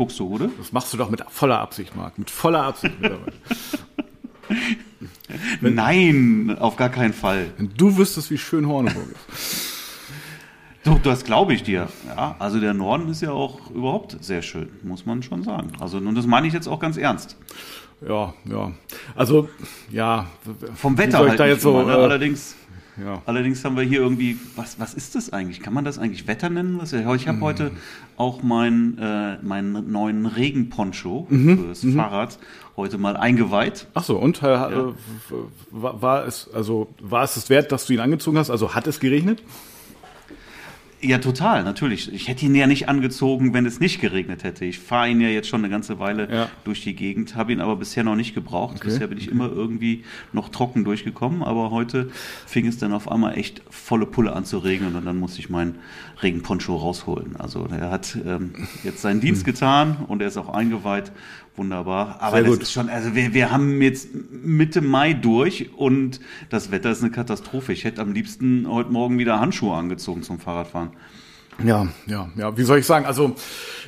[0.00, 0.50] Nicht Buxtehude?
[0.56, 2.18] Das machst du doch mit voller Absicht, Marc.
[2.18, 2.94] Mit voller Absicht.
[5.60, 7.50] Nein, auf gar keinen Fall.
[7.58, 9.66] Wenn du wüsstest, wie schön Horneburg ist.
[10.84, 11.88] Doch, das glaube ich dir.
[12.06, 15.72] Ja, also der Norden ist ja auch überhaupt sehr schön, muss man schon sagen.
[15.78, 17.36] Also, und das meine ich jetzt auch ganz ernst.
[18.00, 18.72] Ja, ja.
[19.14, 19.50] Also,
[19.90, 20.28] ja.
[20.76, 21.92] Vom Wetter halt da jetzt so, immer, ne?
[21.98, 22.56] äh, Allerdings,
[23.04, 23.22] ja.
[23.26, 25.60] allerdings haben wir hier irgendwie, was, was ist das eigentlich?
[25.60, 26.78] Kann man das eigentlich Wetter nennen?
[26.80, 27.42] Was, ich habe Mhm.
[27.42, 27.70] heute
[28.16, 31.58] auch meinen äh, meinen neuen Regenponcho Mhm.
[31.58, 32.38] fürs Fahrrad
[32.76, 33.86] heute mal eingeweiht.
[33.94, 34.92] Ach so, und äh, äh,
[35.70, 38.50] war, war es also war es es wert, dass du ihn angezogen hast?
[38.50, 39.42] Also hat es geregnet?
[41.02, 42.12] Ja, total, natürlich.
[42.12, 44.66] Ich hätte ihn ja nicht angezogen, wenn es nicht geregnet hätte.
[44.66, 46.48] Ich fahre ihn ja jetzt schon eine ganze Weile Ja.
[46.64, 48.76] durch die Gegend, habe ihn aber bisher noch nicht gebraucht.
[48.76, 48.88] Okay.
[48.88, 52.10] Bisher bin ich immer irgendwie noch trocken durchgekommen, aber heute
[52.46, 55.48] fing es dann auf einmal echt volle Pulle an zu regnen und dann musste ich
[55.48, 55.76] meinen
[56.22, 57.36] Regenponcho rausholen.
[57.36, 58.52] Also er hat ähm,
[58.84, 61.12] jetzt seinen Dienst getan und er ist auch eingeweiht.
[61.60, 62.16] Wunderbar.
[62.20, 62.62] Aber Sehr das gut.
[62.62, 67.10] ist schon, also wir, wir haben jetzt Mitte Mai durch und das Wetter ist eine
[67.10, 67.74] Katastrophe.
[67.74, 70.92] Ich hätte am liebsten heute Morgen wieder Handschuhe angezogen zum Fahrradfahren.
[71.62, 72.56] Ja, ja, ja.
[72.56, 73.04] Wie soll ich sagen?
[73.04, 73.34] Also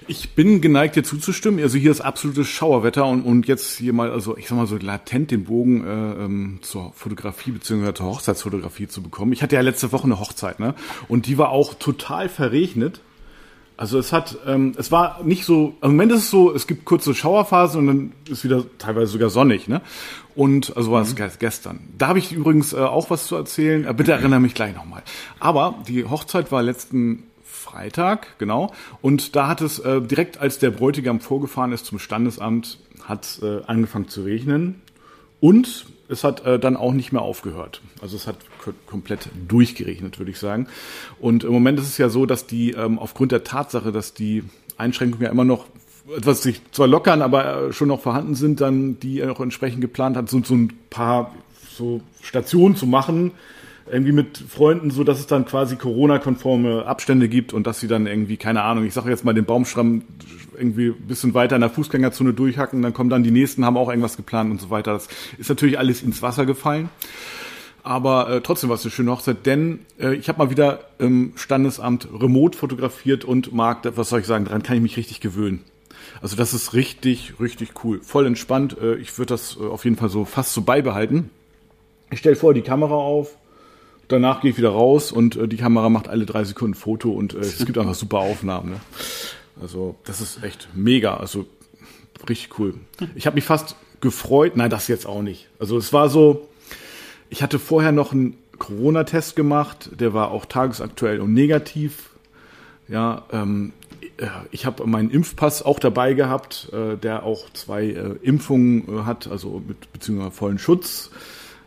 [0.06, 1.62] ich bin geneigt, dir zuzustimmen.
[1.62, 4.76] Also hier ist absolutes Schauerwetter und, und jetzt hier mal, also ich sag mal so
[4.76, 9.32] latent den Bogen äh, ähm, zur Fotografie beziehungsweise zur Hochzeitsfotografie zu bekommen.
[9.32, 10.74] Ich hatte ja letzte Woche eine Hochzeit, ne?
[11.08, 13.00] Und die war auch total verregnet.
[13.82, 16.84] Also es hat, ähm, es war nicht so, im Moment ist es so, es gibt
[16.84, 19.80] kurze Schauerphasen und dann ist wieder teilweise sogar sonnig, ne?
[20.36, 21.80] Und also war es ge- gestern.
[21.98, 23.84] Da habe ich übrigens äh, auch was zu erzählen.
[23.84, 25.02] Äh, bitte erinnere mich gleich nochmal.
[25.40, 28.72] Aber die Hochzeit war letzten Freitag, genau.
[29.00, 33.42] Und da hat es äh, direkt, als der Bräutigam vorgefahren ist zum Standesamt, hat es
[33.42, 34.80] äh, angefangen zu regnen.
[35.40, 37.80] Und es hat äh, dann auch nicht mehr aufgehört.
[38.00, 40.68] Also es hat ko- komplett durchgeregnet, würde ich sagen.
[41.20, 44.44] Und im Moment ist es ja so, dass die ähm, aufgrund der Tatsache, dass die
[44.76, 45.66] Einschränkungen ja immer noch
[46.16, 50.16] etwas sich zwar lockern, aber äh, schon noch vorhanden sind, dann die auch entsprechend geplant
[50.16, 51.34] hat, so, so ein paar
[51.76, 53.30] so Stationen zu machen,
[53.92, 58.06] irgendwie mit Freunden, so dass es dann quasi Corona-konforme Abstände gibt und dass sie dann
[58.06, 60.02] irgendwie, keine Ahnung, ich sage jetzt mal den Baumstamm
[60.56, 63.90] irgendwie ein bisschen weiter in der Fußgängerzone durchhacken, dann kommen dann die nächsten, haben auch
[63.90, 64.94] irgendwas geplant und so weiter.
[64.94, 66.88] Das ist natürlich alles ins Wasser gefallen.
[67.82, 71.32] Aber äh, trotzdem war es eine schöne Hochzeit, denn äh, ich habe mal wieder im
[71.36, 75.64] Standesamt remote fotografiert und mag, was soll ich sagen, daran kann ich mich richtig gewöhnen.
[76.22, 78.00] Also das ist richtig, richtig cool.
[78.02, 78.76] Voll entspannt.
[78.80, 81.30] Äh, ich würde das äh, auf jeden Fall so fast so beibehalten.
[82.10, 83.36] Ich stelle vor, die Kamera auf,
[84.12, 87.34] danach gehe ich wieder raus und äh, die Kamera macht alle drei Sekunden Foto und
[87.34, 88.70] äh, es gibt einfach super Aufnahmen.
[88.70, 88.80] Ne?
[89.60, 91.16] Also das ist echt mega.
[91.16, 91.46] Also
[92.28, 92.74] richtig cool.
[93.14, 94.56] Ich habe mich fast gefreut.
[94.56, 95.48] Nein, das jetzt auch nicht.
[95.58, 96.48] Also es war so,
[97.30, 102.10] ich hatte vorher noch einen Corona-Test gemacht, der war auch tagesaktuell und negativ.
[102.88, 103.72] Ja, ähm,
[104.18, 109.02] äh, ich habe meinen Impfpass auch dabei gehabt, äh, der auch zwei äh, Impfungen äh,
[109.04, 111.10] hat, also mit beziehungsweise vollen Schutz.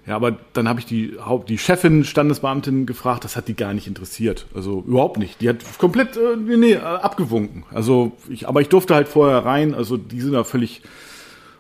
[0.08, 3.74] Ja, aber dann habe ich die, Haupt- die Chefin, Standesbeamtin gefragt, das hat die gar
[3.74, 4.46] nicht interessiert.
[4.54, 5.42] Also überhaupt nicht.
[5.42, 7.64] Die hat komplett äh, nee, äh, abgewunken.
[7.74, 10.84] Also ich, aber ich durfte halt vorher rein, also die sind da völlig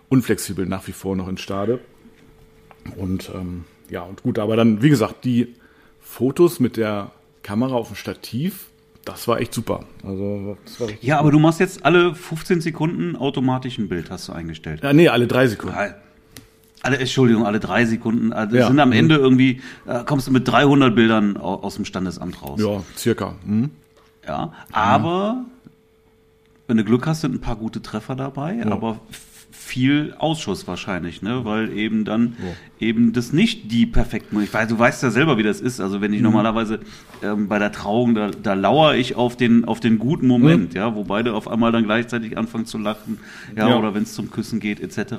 [0.09, 1.79] unflexibel nach wie vor noch in Stade.
[2.97, 5.55] Und ähm, ja, und gut, aber dann, wie gesagt, die
[6.01, 8.67] Fotos mit der Kamera auf dem Stativ,
[9.05, 9.85] das war echt super.
[10.03, 10.55] Also,
[11.01, 14.81] Ja, aber du machst jetzt alle 15 Sekunden automatisch ein Bild, hast du eingestellt.
[14.83, 15.75] ja, nee, alle drei Sekunden.
[16.85, 18.31] Alle, Entschuldigung, alle drei Sekunden.
[18.31, 18.67] Also Ja.
[18.67, 22.61] sind am Ende irgendwie, äh, kommst du mit 300 Bildern au- aus dem Standesamt raus.
[22.61, 23.33] Ja, circa.
[23.43, 23.71] Mhm.
[24.27, 25.45] Ja, aber
[26.67, 29.21] wenn du Glück hast, sind ein paar gute Treffer dabei, aber f-
[29.57, 31.45] viel Ausschuss wahrscheinlich, ne?
[31.45, 32.35] Weil eben dann
[32.79, 34.41] eben das nicht die perfekten.
[34.43, 35.79] Ich weiß, du weißt ja selber, wie das ist.
[35.79, 36.25] Also wenn ich Mhm.
[36.25, 36.81] normalerweise
[37.23, 40.93] ähm, bei der Trauung, da, da lauere ich auf den auf den guten Moment, ja,
[40.95, 43.17] wo beide auf einmal dann gleichzeitig anfangen zu lachen,
[43.55, 43.77] ja, Ja.
[43.79, 45.15] oder wenn es zum Küssen geht, etc.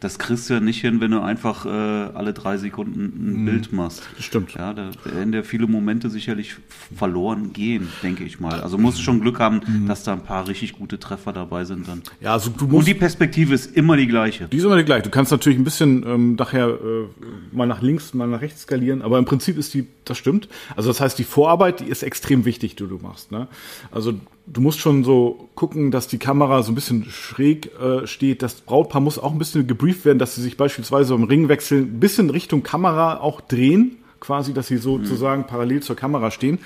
[0.00, 3.72] Das kriegst du ja nicht hin, wenn du einfach äh, alle drei Sekunden ein Bild
[3.72, 4.02] machst.
[4.16, 4.54] Das stimmt.
[4.54, 6.56] Ja, da werden ja viele Momente sicherlich
[6.94, 8.60] verloren gehen, denke ich mal.
[8.60, 11.86] Also musst du schon Glück haben, dass da ein paar richtig gute Treffer dabei sind
[11.88, 12.02] dann.
[12.20, 12.88] Ja, also du Und musst.
[12.88, 14.48] die Perspektive ist immer die gleiche.
[14.48, 15.02] Die ist immer die gleiche.
[15.02, 17.06] Du kannst natürlich ein bisschen ähm, nachher äh,
[17.52, 20.48] mal nach links, mal nach rechts skalieren, aber im Prinzip ist die, das stimmt.
[20.76, 23.32] Also das heißt, die Vorarbeit, die ist extrem wichtig, die du machst.
[23.32, 23.48] Ne?
[23.90, 24.14] Also
[24.46, 28.42] du musst schon so gucken, dass die Kamera so ein bisschen schräg äh, steht.
[28.42, 32.00] Das Brautpaar muss auch ein bisschen gebrieft werden, dass sie sich beispielsweise im Ringwechsel ein
[32.00, 33.98] bisschen Richtung Kamera auch drehen.
[34.20, 35.46] Quasi, dass sie sozusagen mhm.
[35.46, 36.58] parallel zur Kamera stehen.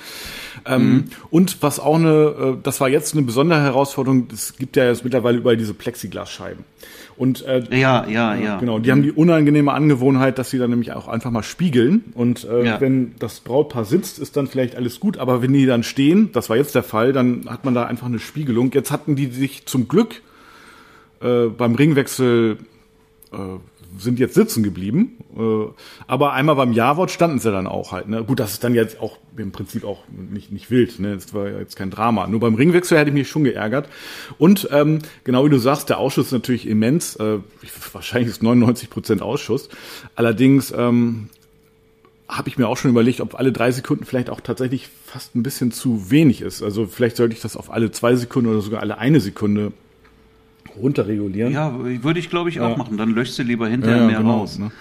[0.65, 1.03] Ähm, mhm.
[1.29, 5.03] Und was auch eine, äh, das war jetzt eine besondere Herausforderung, es gibt ja jetzt
[5.03, 6.63] mittlerweile überall diese Plexiglasscheiben.
[7.15, 8.57] Und äh, ja, ja, ja.
[8.59, 12.05] Genau, die haben die unangenehme Angewohnheit, dass sie dann nämlich auch einfach mal spiegeln.
[12.15, 12.81] Und äh, ja.
[12.81, 15.17] wenn das Brautpaar sitzt, ist dann vielleicht alles gut.
[15.17, 18.07] Aber wenn die dann stehen, das war jetzt der Fall, dann hat man da einfach
[18.07, 18.71] eine Spiegelung.
[18.73, 20.21] Jetzt hatten die sich zum Glück
[21.21, 22.57] äh, beim Ringwechsel
[23.31, 23.37] äh,
[23.97, 25.17] sind jetzt sitzen geblieben.
[25.37, 25.71] Äh,
[26.07, 28.07] aber einmal beim Ja-Wort standen sie dann auch halt.
[28.07, 28.23] Ne?
[28.23, 30.99] Gut, das ist dann jetzt auch im Prinzip auch nicht, nicht wild.
[30.99, 31.15] Ne?
[31.15, 32.27] Das war jetzt kein Drama.
[32.27, 33.89] Nur beim Ringwechsel hätte ich mich schon geärgert.
[34.37, 37.15] Und ähm, genau wie du sagst, der Ausschuss ist natürlich immens.
[37.15, 37.39] Äh,
[37.91, 39.69] wahrscheinlich ist 99 Prozent Ausschuss.
[40.15, 41.29] Allerdings ähm,
[42.27, 45.43] habe ich mir auch schon überlegt, ob alle drei Sekunden vielleicht auch tatsächlich fast ein
[45.43, 46.63] bisschen zu wenig ist.
[46.63, 49.71] Also vielleicht sollte ich das auf alle zwei Sekunden oder sogar alle eine Sekunde
[50.75, 51.53] runterregulieren.
[51.53, 51.73] Ja,
[52.03, 52.77] würde ich glaube ich auch ja.
[52.77, 52.97] machen.
[52.97, 54.59] Dann löschst du lieber hinterher ja, mehr genau, raus.
[54.59, 54.71] Ne?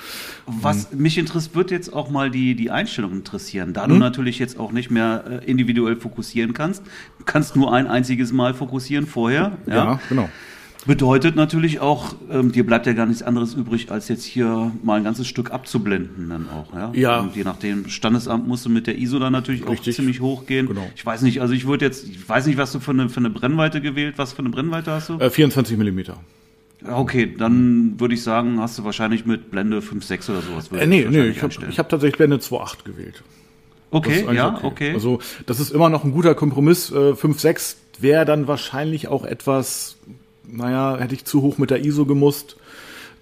[0.47, 1.03] Was mhm.
[1.03, 3.73] mich interessiert, wird jetzt auch mal die, die Einstellung interessieren.
[3.73, 3.91] Da mhm.
[3.91, 6.83] du natürlich jetzt auch nicht mehr äh, individuell fokussieren kannst,
[7.19, 9.59] du kannst nur ein einziges Mal fokussieren vorher.
[9.67, 10.29] Ja, ja genau.
[10.85, 14.97] Bedeutet natürlich auch, ähm, dir bleibt ja gar nichts anderes übrig, als jetzt hier mal
[14.97, 16.75] ein ganzes Stück abzublenden dann auch.
[16.75, 16.91] Ja.
[16.93, 17.21] ja.
[17.21, 19.95] Und je nachdem, Standesamt musst du mit der ISO dann natürlich Richtig.
[19.95, 20.67] auch ziemlich hoch gehen.
[20.67, 20.91] Genau.
[20.97, 23.19] Ich weiß nicht, also ich würde jetzt, ich weiß nicht, was du für eine, für
[23.19, 25.19] eine Brennweite gewählt, was für eine Brennweite hast du?
[25.19, 26.19] Äh, 24 Millimeter.
[26.85, 30.69] Okay, dann würde ich sagen, hast du wahrscheinlich mit Blende 5.6 oder sowas.
[30.73, 33.23] Äh, nee, nee, ich habe hab tatsächlich Blende 2.8 gewählt.
[33.93, 34.67] Okay, ja, okay.
[34.67, 34.95] okay.
[34.95, 36.91] Also das ist immer noch ein guter Kompromiss.
[36.91, 39.99] Äh, 5.6 wäre dann wahrscheinlich auch etwas
[40.47, 42.57] naja, hätte ich zu hoch mit der ISO gemusst.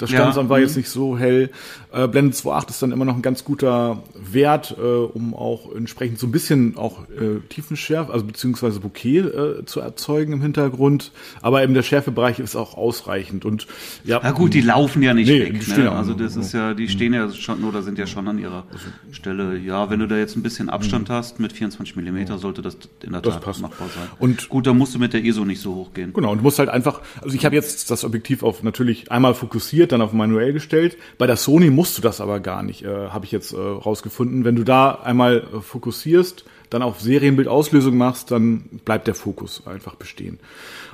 [0.00, 0.78] Das Standsamt ja, war jetzt mhm.
[0.78, 1.50] nicht so hell.
[1.92, 6.18] Äh, Blende 2.8 ist dann immer noch ein ganz guter Wert, äh, um auch entsprechend
[6.18, 11.12] so ein bisschen auch äh, Tiefenschärfe, also beziehungsweise Bouquet äh, zu erzeugen im Hintergrund.
[11.42, 13.44] Aber eben der Schärfebereich ist auch ausreichend.
[13.44, 13.66] Und
[14.04, 14.20] ja.
[14.22, 15.68] Na gut, die laufen ja nicht nee, weg.
[15.68, 15.92] Ne?
[15.92, 18.86] Also das ist ja, die stehen ja schon oder sind ja schon an ihrer also,
[19.12, 19.58] Stelle.
[19.58, 21.12] Ja, wenn du da jetzt ein bisschen Abstand mhm.
[21.12, 23.60] hast mit 24 Millimeter, sollte das in der Tat passt.
[23.60, 24.08] machbar sein.
[24.18, 26.14] Und gut, da musst du mit der ISO nicht so hoch gehen.
[26.14, 29.34] Genau, und du musst halt einfach, also ich habe jetzt das Objektiv auf natürlich einmal
[29.34, 30.96] fokussiert, dann auf manuell gestellt.
[31.18, 34.44] Bei der Sony musst du das aber gar nicht, äh, habe ich jetzt äh, rausgefunden.
[34.44, 39.96] Wenn du da einmal äh, fokussierst, dann auf Serienbildauslösung machst, dann bleibt der Fokus einfach
[39.96, 40.38] bestehen.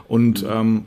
[0.09, 0.49] Und mhm.
[0.51, 0.87] ähm,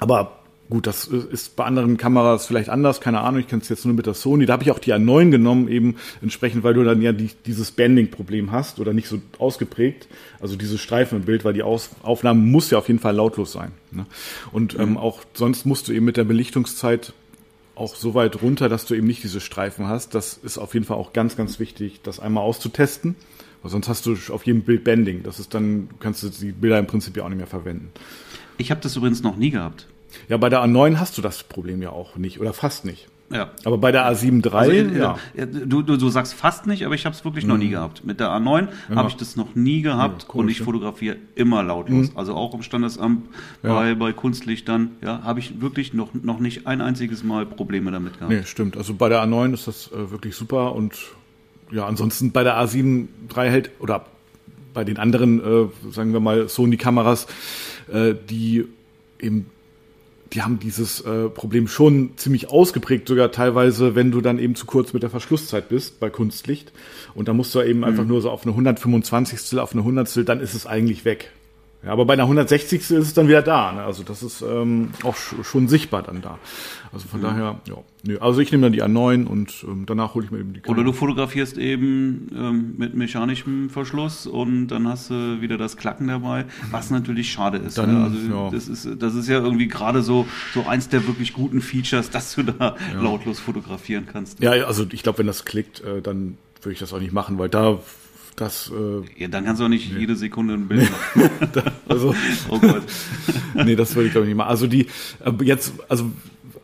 [0.00, 0.38] aber
[0.70, 3.94] Gut, das ist bei anderen Kameras vielleicht anders, keine Ahnung, ich kenne es jetzt nur
[3.94, 4.44] mit der Sony.
[4.44, 7.70] Da habe ich auch die A9 genommen, eben entsprechend, weil du dann ja die, dieses
[7.70, 10.08] Banding-Problem hast oder nicht so ausgeprägt.
[10.40, 13.52] Also diese Streifen im Bild, weil die Aus Aufnahme muss ja auf jeden Fall lautlos
[13.52, 13.72] sein.
[13.92, 14.04] Ne?
[14.52, 14.86] Und ähm, mhm.
[14.88, 17.14] ähm, auch sonst musst du eben mit der Belichtungszeit
[17.78, 20.14] auch so weit runter, dass du eben nicht diese Streifen hast.
[20.14, 23.16] Das ist auf jeden Fall auch ganz, ganz wichtig, das einmal auszutesten.
[23.62, 25.22] Weil sonst hast du auf jedem Bild Bending.
[25.22, 27.90] Das ist dann, kannst du die Bilder im Prinzip ja auch nicht mehr verwenden.
[28.56, 29.86] Ich habe das übrigens noch nie gehabt.
[30.28, 33.08] Ja, bei der A9 hast du das Problem ja auch nicht oder fast nicht.
[33.30, 33.50] Ja.
[33.64, 35.16] Aber bei der A7 III, also, äh, ja.
[35.46, 37.62] Du, du, du sagst fast nicht, aber ich habe es wirklich noch mhm.
[37.62, 38.04] nie gehabt.
[38.04, 38.96] Mit der A9 ja.
[38.96, 42.10] habe ich das noch nie gehabt ja, und ich fotografiere immer lautlos.
[42.10, 42.16] Mhm.
[42.16, 43.26] Also auch im Standesamt
[43.62, 43.74] ja.
[43.74, 48.14] bei, bei Kunstlichtern, ja, habe ich wirklich noch, noch nicht ein einziges Mal Probleme damit
[48.14, 48.32] gehabt.
[48.32, 48.76] Nee, stimmt.
[48.76, 50.94] Also bei der A9 ist das äh, wirklich super und
[51.70, 54.06] ja, ansonsten bei der A7 III hält oder
[54.72, 57.26] bei den anderen, äh, sagen wir mal, Sony-Kameras,
[57.92, 58.64] äh, die
[59.20, 59.50] eben
[60.32, 64.66] die haben dieses äh, Problem schon ziemlich ausgeprägt, sogar teilweise, wenn du dann eben zu
[64.66, 66.72] kurz mit der Verschlusszeit bist bei Kunstlicht.
[67.14, 67.84] Und da musst du eben mhm.
[67.84, 69.58] einfach nur so auf eine 125.
[69.58, 70.28] auf eine 100.
[70.28, 71.30] dann ist es eigentlich weg.
[71.84, 72.80] Ja, aber bei einer 160.
[72.80, 73.72] ist es dann wieder da.
[73.72, 73.82] Ne?
[73.82, 76.38] Also das ist ähm, auch schon sichtbar dann da.
[76.92, 77.24] Also von mhm.
[77.24, 77.76] daher, ja.
[78.04, 80.60] Nö, also ich nehme dann die A9 und ähm, danach hole ich mir eben die
[80.60, 80.80] Kamera.
[80.80, 86.08] Oder du fotografierst eben ähm, mit mechanischem Verschluss und dann hast du wieder das Klacken
[86.08, 87.78] dabei, was natürlich schade ist.
[87.78, 88.04] Dann, ne?
[88.04, 88.50] Also ja.
[88.50, 92.34] das ist das ist ja irgendwie gerade so so eins der wirklich guten Features, dass
[92.34, 93.00] du da ja.
[93.00, 94.40] lautlos fotografieren kannst.
[94.42, 97.38] Ja, also ich glaube, wenn das klickt, äh, dann würde ich das auch nicht machen,
[97.38, 97.78] weil da
[98.40, 100.00] das, äh, ja, dann kannst du auch nicht nee.
[100.00, 101.30] jede Sekunde ein Bild machen.
[101.88, 102.14] also,
[102.48, 102.82] oh Gott.
[103.54, 104.50] nee, das würde ich glaube ich nicht machen.
[104.50, 104.86] Also die,
[105.24, 106.10] äh, jetzt, also,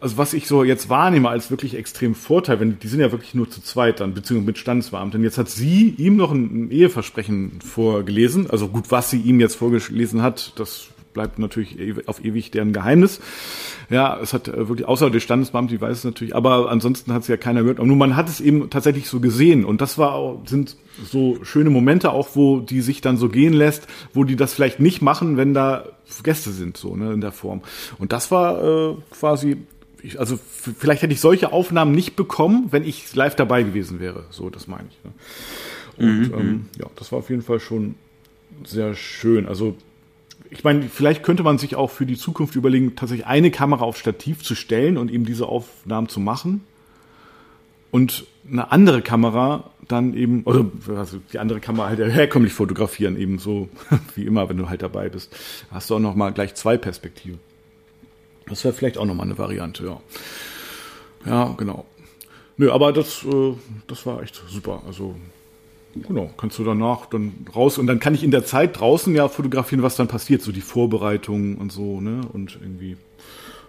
[0.00, 3.34] also was ich so jetzt wahrnehme als wirklich extrem Vorteil, wenn die sind ja wirklich
[3.34, 5.22] nur zu zweit dann, beziehungsweise mit Standesbeamten.
[5.22, 8.50] Jetzt hat sie ihm noch ein, ein Eheversprechen vorgelesen.
[8.50, 13.20] Also gut, was sie ihm jetzt vorgelesen hat, das bleibt natürlich auf ewig deren Geheimnis.
[13.88, 17.22] Ja, es hat äh, wirklich, außer der Standesbeamte, die weiß es natürlich, aber ansonsten hat
[17.22, 17.80] es ja keiner gehört.
[17.80, 19.64] Und nun, man hat es eben tatsächlich so gesehen.
[19.64, 23.54] Und das war auch, sind so schöne Momente auch, wo die sich dann so gehen
[23.54, 25.86] lässt, wo die das vielleicht nicht machen, wenn da
[26.22, 27.62] Gäste sind, so, ne, in der Form.
[27.98, 29.56] Und das war äh, quasi,
[30.18, 34.24] also vielleicht hätte ich solche Aufnahmen nicht bekommen, wenn ich live dabei gewesen wäre.
[34.30, 35.04] So, das meine ich.
[35.04, 35.12] Ne?
[35.96, 36.34] Und mhm.
[36.34, 36.64] ähm, mhm.
[36.78, 37.94] ja, das war auf jeden Fall schon
[38.64, 39.46] sehr schön.
[39.46, 39.76] Also
[40.50, 43.96] ich meine, vielleicht könnte man sich auch für die Zukunft überlegen, tatsächlich eine Kamera auf
[43.96, 46.64] Stativ zu stellen und eben diese Aufnahmen zu machen.
[47.90, 53.38] und eine andere Kamera dann eben, oder also die andere Kamera halt herkömmlich fotografieren, eben
[53.38, 53.68] so
[54.14, 55.34] wie immer, wenn du halt dabei bist.
[55.70, 57.38] Hast du auch noch mal gleich zwei Perspektiven.
[58.46, 60.00] Das wäre vielleicht auch noch mal eine Variante, ja.
[61.24, 61.86] Ja, genau.
[62.56, 63.54] Nö, aber das, äh,
[63.86, 64.82] das war echt super.
[64.86, 65.14] Also
[66.02, 69.28] Genau, kannst du danach dann raus und dann kann ich in der Zeit draußen ja
[69.28, 72.22] fotografieren, was dann passiert, so die Vorbereitungen und so, ne?
[72.32, 72.96] Und irgendwie,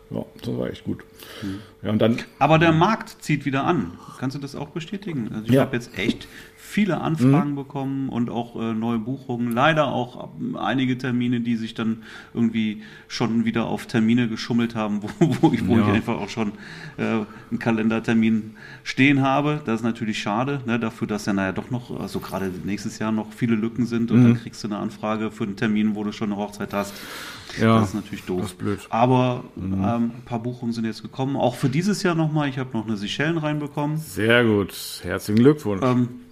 [0.10, 1.03] ja, das war echt gut.
[1.44, 1.60] Mhm.
[1.84, 2.17] Ja, und dann.
[2.39, 3.94] Aber der Markt zieht wieder an.
[4.20, 5.29] Kannst du das auch bestätigen?
[5.34, 5.62] Also ich ja.
[5.62, 6.27] habe jetzt echt
[6.66, 7.56] viele Anfragen mhm.
[7.56, 9.52] bekommen und auch äh, neue Buchungen.
[9.52, 12.04] Leider auch einige Termine, die sich dann
[12.34, 15.88] irgendwie schon wieder auf Termine geschummelt haben, wo, wo, ich, wo ja.
[15.88, 16.54] ich einfach auch schon
[16.98, 19.62] äh, einen Kalendertermin stehen habe.
[19.66, 23.12] Das ist natürlich schade, ne, dafür, dass ja naja doch noch, also gerade nächstes Jahr
[23.12, 24.24] noch viele Lücken sind und mhm.
[24.24, 26.94] dann kriegst du eine Anfrage für einen Termin, wo du schon eine Hochzeit hast.
[27.60, 28.42] Ja, das ist natürlich doof.
[28.42, 28.80] Das ist blöd.
[28.90, 29.74] Aber mhm.
[29.74, 31.38] ähm, ein paar Buchungen sind jetzt gekommen.
[31.38, 32.50] Auch für dieses Jahr nochmal.
[32.50, 33.98] Ich habe noch eine Seychellen reinbekommen.
[33.98, 34.74] Sehr gut.
[35.04, 35.82] Herzlichen Glückwunsch.
[35.84, 36.25] Ähm,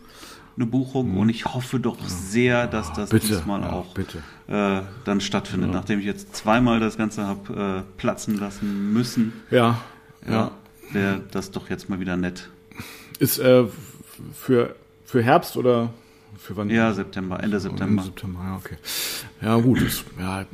[0.55, 1.17] eine Buchung mhm.
[1.17, 5.75] und ich hoffe doch sehr, dass das bitte, diesmal ja, auch äh, dann stattfindet, ja.
[5.75, 9.33] nachdem ich jetzt zweimal das Ganze habe äh, platzen lassen müssen.
[9.50, 9.81] Ja,
[10.27, 10.51] ja.
[10.91, 12.50] Wäre das doch jetzt mal wieder nett.
[13.19, 13.63] Ist äh,
[14.33, 15.89] für, für Herbst oder
[16.38, 16.69] für wann?
[16.69, 17.86] Ja, September, Ende September.
[17.86, 18.75] Ende September, ja, okay.
[19.41, 19.81] Ja, gut.
[19.81, 20.45] Das, ja,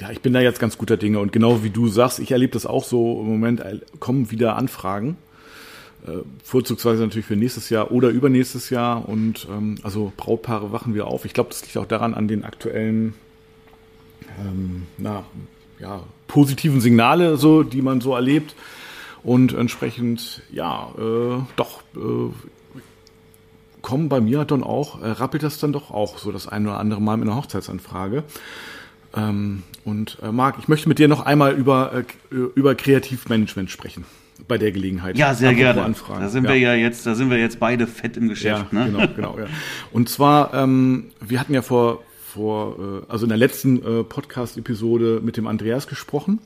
[0.00, 2.52] ja, ich bin da jetzt ganz guter Dinge und genau wie du sagst, ich erlebe
[2.52, 5.16] das auch so im Moment, äh, kommen wieder Anfragen
[6.42, 9.08] vorzugsweise natürlich für nächstes Jahr oder übernächstes Jahr.
[9.08, 11.24] Und ähm, also Brautpaare wachen wir auf.
[11.24, 13.14] Ich glaube, das liegt auch daran an den aktuellen
[14.40, 15.24] ähm, na,
[15.78, 18.54] ja, positiven Signale, so, die man so erlebt.
[19.22, 22.30] Und entsprechend, ja, äh, doch, äh,
[23.80, 26.78] kommen bei mir dann auch, äh, rappelt das dann doch auch so das ein oder
[26.78, 28.24] andere Mal mit einer Hochzeitsanfrage.
[29.16, 32.04] Ähm, und äh, Marc, ich möchte mit dir noch einmal über, äh,
[32.54, 34.04] über Kreativmanagement sprechen
[34.48, 35.16] bei der Gelegenheit.
[35.16, 35.82] Ja, sehr gerne.
[35.82, 36.20] Anfragen.
[36.20, 36.50] Da sind ja.
[36.50, 38.66] wir ja jetzt, da sind wir jetzt beide fett im Geschäft.
[38.72, 38.90] Ja, ne?
[38.90, 39.38] genau, genau.
[39.38, 39.46] Ja.
[39.92, 42.02] Und zwar, ähm, wir hatten ja vor
[42.34, 46.40] vor, äh, also in der letzten äh, Podcast-Episode mit dem Andreas gesprochen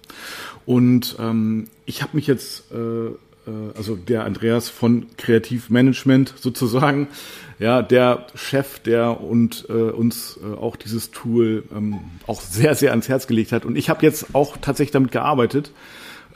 [0.66, 3.14] und ähm, ich habe mich jetzt, äh, äh,
[3.74, 7.08] also der Andreas von Kreativmanagement sozusagen,
[7.58, 12.90] ja, der Chef, der und äh, uns äh, auch dieses Tool ähm, auch sehr, sehr
[12.90, 15.72] ans Herz gelegt hat und ich habe jetzt auch tatsächlich damit gearbeitet,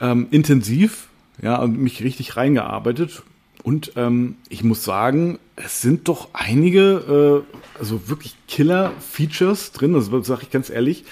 [0.01, 1.09] ähm, intensiv
[1.41, 3.23] ja, und mich richtig reingearbeitet.
[3.63, 10.07] Und ähm, ich muss sagen, es sind doch einige, äh, also wirklich Killer-Features drin, das
[10.27, 11.05] sage ich ganz ehrlich,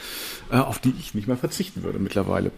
[0.51, 2.51] äh, auf die ich nicht mehr verzichten würde mittlerweile.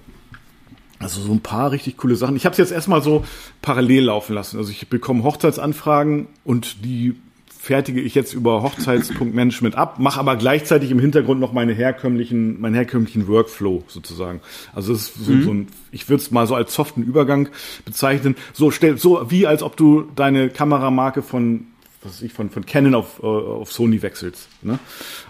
[1.00, 2.36] Also so ein paar richtig coole Sachen.
[2.36, 3.24] Ich habe es jetzt erstmal so
[3.62, 4.58] parallel laufen lassen.
[4.58, 7.16] Also ich bekomme Hochzeitsanfragen und die
[7.64, 12.76] fertige ich jetzt über Hochzeitspunktmanagement ab, mache aber gleichzeitig im Hintergrund noch meine herkömmlichen, meinen
[12.76, 14.42] herkömmlichen Workflow sozusagen.
[14.74, 15.44] Also es ist so, mhm.
[15.44, 17.48] so ein, ich würde es mal so als soften Übergang
[17.86, 18.36] bezeichnen.
[18.52, 21.68] So stell, so wie als ob du deine Kameramarke von
[22.02, 24.50] was weiß ich, von, von Canon auf, äh, auf Sony wechselst.
[24.62, 24.78] Ne?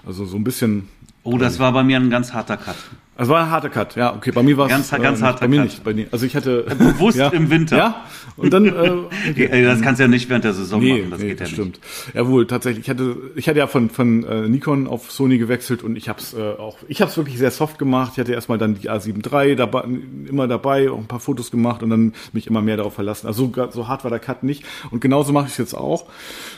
[0.03, 0.89] Also so ein bisschen.
[1.21, 2.77] Oh, das war bei mir ein ganz harter Cut.
[3.15, 4.31] Es war ein harter Cut, ja, okay.
[4.31, 5.65] Bei mir war es ganz, ganz äh, harter bei mir Cut.
[5.65, 5.83] nicht.
[5.83, 6.07] Bei mir.
[6.11, 7.77] Also ich hatte bewusst ja, im Winter.
[7.77, 8.05] Ja.
[8.37, 8.65] Und dann.
[8.65, 8.69] Äh,
[9.29, 9.63] okay.
[9.63, 11.11] das kannst du ja nicht während der Saison nee, machen.
[11.11, 11.79] Das nee, geht ja stimmt.
[11.79, 12.15] nicht.
[12.15, 12.85] Jawohl, tatsächlich.
[12.85, 16.19] Ich hatte, ich hatte ja von von äh, Nikon auf Sony gewechselt und ich habe
[16.19, 16.77] es äh, auch.
[16.87, 18.13] Ich habe es wirklich sehr soft gemacht.
[18.13, 19.83] Ich hatte erstmal dann die A7 III dabei,
[20.27, 23.27] immer dabei, auch ein paar Fotos gemacht und dann mich immer mehr darauf verlassen.
[23.27, 24.65] Also so, so hart war der Cut nicht.
[24.89, 26.07] Und genauso mache ich es jetzt auch.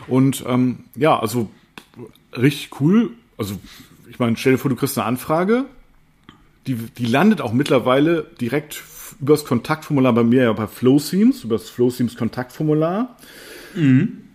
[0.07, 1.50] Und ähm, ja, also
[2.31, 3.12] richtig cool.
[3.38, 3.55] Also
[4.09, 5.65] ich meine, stell dir vor, du kriegst eine Anfrage
[6.67, 8.84] die, die landet auch mittlerweile direkt
[9.22, 13.15] übers Kontaktformular bei mir ja bei FlowSeams, übers FlowSeams Kontaktformular.
[13.75, 14.25] Mhm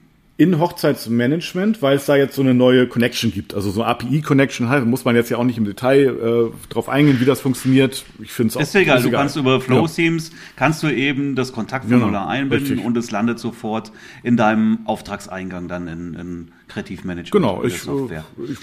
[0.40, 3.52] in Hochzeitsmanagement, weil es da jetzt so eine neue Connection gibt.
[3.52, 7.20] Also so API-Connection halt, muss man jetzt ja auch nicht im Detail äh, drauf eingehen,
[7.20, 8.06] wie das funktioniert.
[8.22, 8.62] Ich finde es auch.
[8.62, 10.36] Ist egal, ist du kannst über FlowSeams, ja.
[10.56, 12.86] kannst du eben das Kontaktformular genau, einbinden richtig.
[12.86, 17.32] und es landet sofort in deinem Auftragseingang dann in, in Kreativmanagement.
[17.32, 18.58] Genau, ich, äh, ich,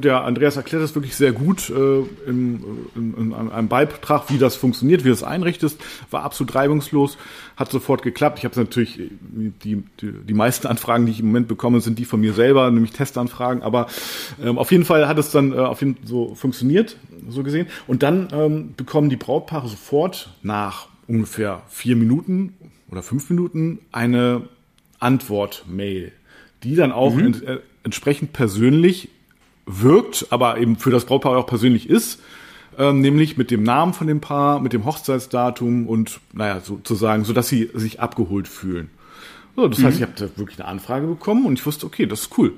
[0.00, 2.64] der Andreas erklärt das wirklich sehr gut äh, in,
[2.96, 5.80] in, in, einem Beitrag, wie das funktioniert, wie du es einrichtest.
[6.10, 7.18] War absolut reibungslos,
[7.56, 8.38] hat sofort geklappt.
[8.38, 12.04] Ich habe natürlich, die, die, die meisten Anfragen, die ich im Moment bekomme, sind die
[12.04, 13.62] von mir selber, nämlich Testanfragen.
[13.62, 13.86] Aber
[14.42, 16.96] ähm, auf jeden Fall hat es dann äh, auf jeden so funktioniert,
[17.28, 17.66] so gesehen.
[17.86, 22.54] Und dann ähm, bekommen die Brautpaare sofort nach ungefähr vier Minuten
[22.90, 24.48] oder fünf Minuten eine
[24.98, 26.12] Antwort-Mail
[26.62, 27.26] die dann auch mhm.
[27.26, 29.08] ent, äh, entsprechend persönlich
[29.66, 32.20] wirkt, aber eben für das Brautpaar auch persönlich ist,
[32.78, 37.32] ähm, nämlich mit dem Namen von dem Paar, mit dem Hochzeitsdatum und naja, sozusagen, so
[37.32, 38.90] dass sie sich abgeholt fühlen.
[39.56, 39.84] So, das mhm.
[39.84, 42.54] heißt, ich habe wirklich eine Anfrage bekommen und ich wusste, okay, das ist cool.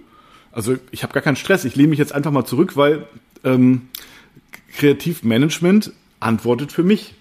[0.53, 3.07] Also ich habe gar keinen Stress, ich lehne mich jetzt einfach mal zurück, weil
[3.43, 3.89] ähm,
[4.77, 7.15] Kreativmanagement antwortet für mich.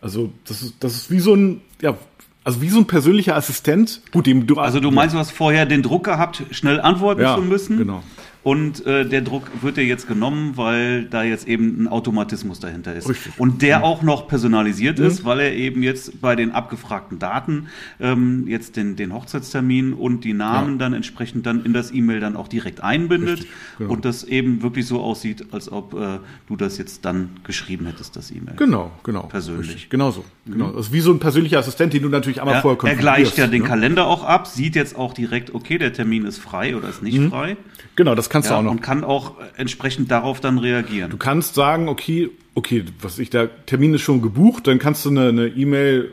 [0.00, 1.96] Also das ist, das ist wie so ein, ja,
[2.44, 4.02] also wie so ein persönlicher Assistent.
[4.12, 7.34] Gut, dem du also du meinst, du hast vorher den Druck gehabt, schnell antworten ja,
[7.34, 7.78] zu müssen.
[7.78, 8.02] Genau.
[8.44, 12.94] Und äh, der Druck wird dir jetzt genommen, weil da jetzt eben ein Automatismus dahinter
[12.94, 13.08] ist.
[13.08, 13.32] Richtig.
[13.38, 13.84] Und der mhm.
[13.84, 15.06] auch noch personalisiert mhm.
[15.06, 17.68] ist, weil er eben jetzt bei den abgefragten Daten
[18.00, 20.78] ähm, jetzt den, den Hochzeitstermin und die Namen ja.
[20.78, 23.46] dann entsprechend dann in das E-Mail dann auch direkt einbindet
[23.78, 23.94] genau.
[23.94, 28.14] und das eben wirklich so aussieht, als ob äh, du das jetzt dann geschrieben hättest,
[28.14, 28.56] das E-Mail.
[28.56, 29.22] Genau, genau.
[29.22, 29.68] Persönlich.
[29.68, 29.88] Richtig.
[29.88, 30.22] Genau so.
[30.44, 30.52] Mhm.
[30.52, 30.72] Genau.
[30.72, 33.38] Das ist wie so ein persönlicher Assistent, den du natürlich einmal ja, vorher Er gleicht
[33.38, 33.68] ja den ne?
[33.68, 37.18] Kalender auch ab, sieht jetzt auch direkt, okay, der Termin ist frei oder ist nicht
[37.18, 37.30] mhm.
[37.30, 37.56] frei.
[37.96, 38.72] Genau, das kannst ja, du auch noch.
[38.72, 41.10] Und kann auch entsprechend darauf dann reagieren.
[41.10, 45.10] Du kannst sagen, okay, okay, was ich, der Termin ist schon gebucht, dann kannst du
[45.10, 46.12] eine E-Mail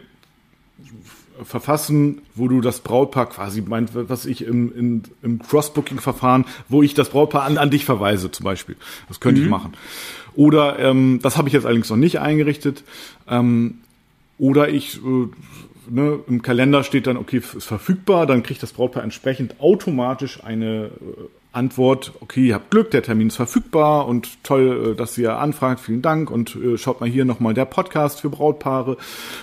[0.79, 6.83] e verfassen, wo du das Brautpaar quasi meint, was ich im, im, im Cross-Booking-Verfahren, wo
[6.83, 8.75] ich das Brautpaar an, an dich verweise zum Beispiel.
[9.07, 9.47] Das könnte mhm.
[9.47, 9.73] ich machen.
[10.35, 12.83] Oder, ähm, das habe ich jetzt allerdings noch nicht eingerichtet,
[13.27, 13.79] ähm,
[14.37, 15.27] oder ich, äh,
[15.89, 20.85] ne, im Kalender steht dann, okay, ist verfügbar, dann kriegt das Brautpaar entsprechend automatisch eine
[20.85, 20.89] äh,
[21.53, 25.81] Antwort, okay, ihr habt Glück, der Termin ist verfügbar und toll, äh, dass ihr anfragt,
[25.81, 28.97] vielen Dank und äh, schaut mal hier nochmal der Podcast für Brautpaare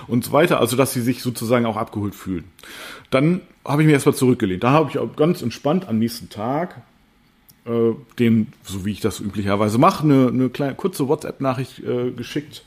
[0.07, 2.45] und so weiter, also dass sie sich sozusagen auch abgeholt fühlen.
[3.11, 4.65] Dann habe ich mich erstmal zurückgelehnt.
[4.65, 6.83] Da habe ich auch ganz entspannt am nächsten Tag
[7.67, 12.65] äh, dem, so wie ich das üblicherweise mache, eine, eine kleine kurze WhatsApp-Nachricht äh, geschickt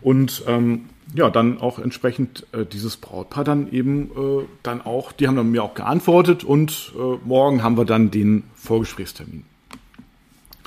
[0.00, 5.26] und ähm, ja, dann auch entsprechend äh, dieses Brautpaar dann eben äh, dann auch, die
[5.26, 9.44] haben dann mir auch geantwortet und äh, morgen haben wir dann den Vorgesprächstermin.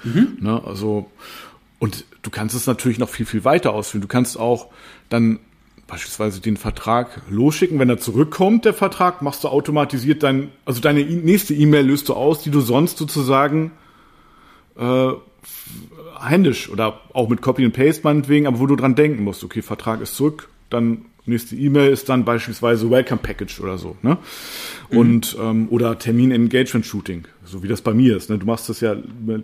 [0.03, 0.37] Mhm.
[0.39, 1.11] Ne, also,
[1.79, 4.01] und du kannst es natürlich noch viel, viel weiter ausführen.
[4.01, 4.67] Du kannst auch
[5.09, 5.39] dann
[5.85, 7.77] beispielsweise den Vertrag losschicken.
[7.77, 12.13] Wenn er zurückkommt, der Vertrag, machst du automatisiert dein, also deine nächste E-Mail löst du
[12.13, 13.71] aus, die du sonst sozusagen
[14.77, 15.11] äh,
[16.23, 19.61] händisch oder auch mit Copy and Paste meinetwegen, aber wo du dran denken musst, okay,
[19.61, 24.17] Vertrag ist zurück, dann nächste E-Mail ist dann beispielsweise Welcome Package oder so, ne?
[24.89, 24.97] Mhm.
[24.97, 28.29] Und ähm, oder Termin Engagement Shooting, so wie das bei mir ist.
[28.29, 28.37] Ne?
[28.37, 28.95] Du machst das ja,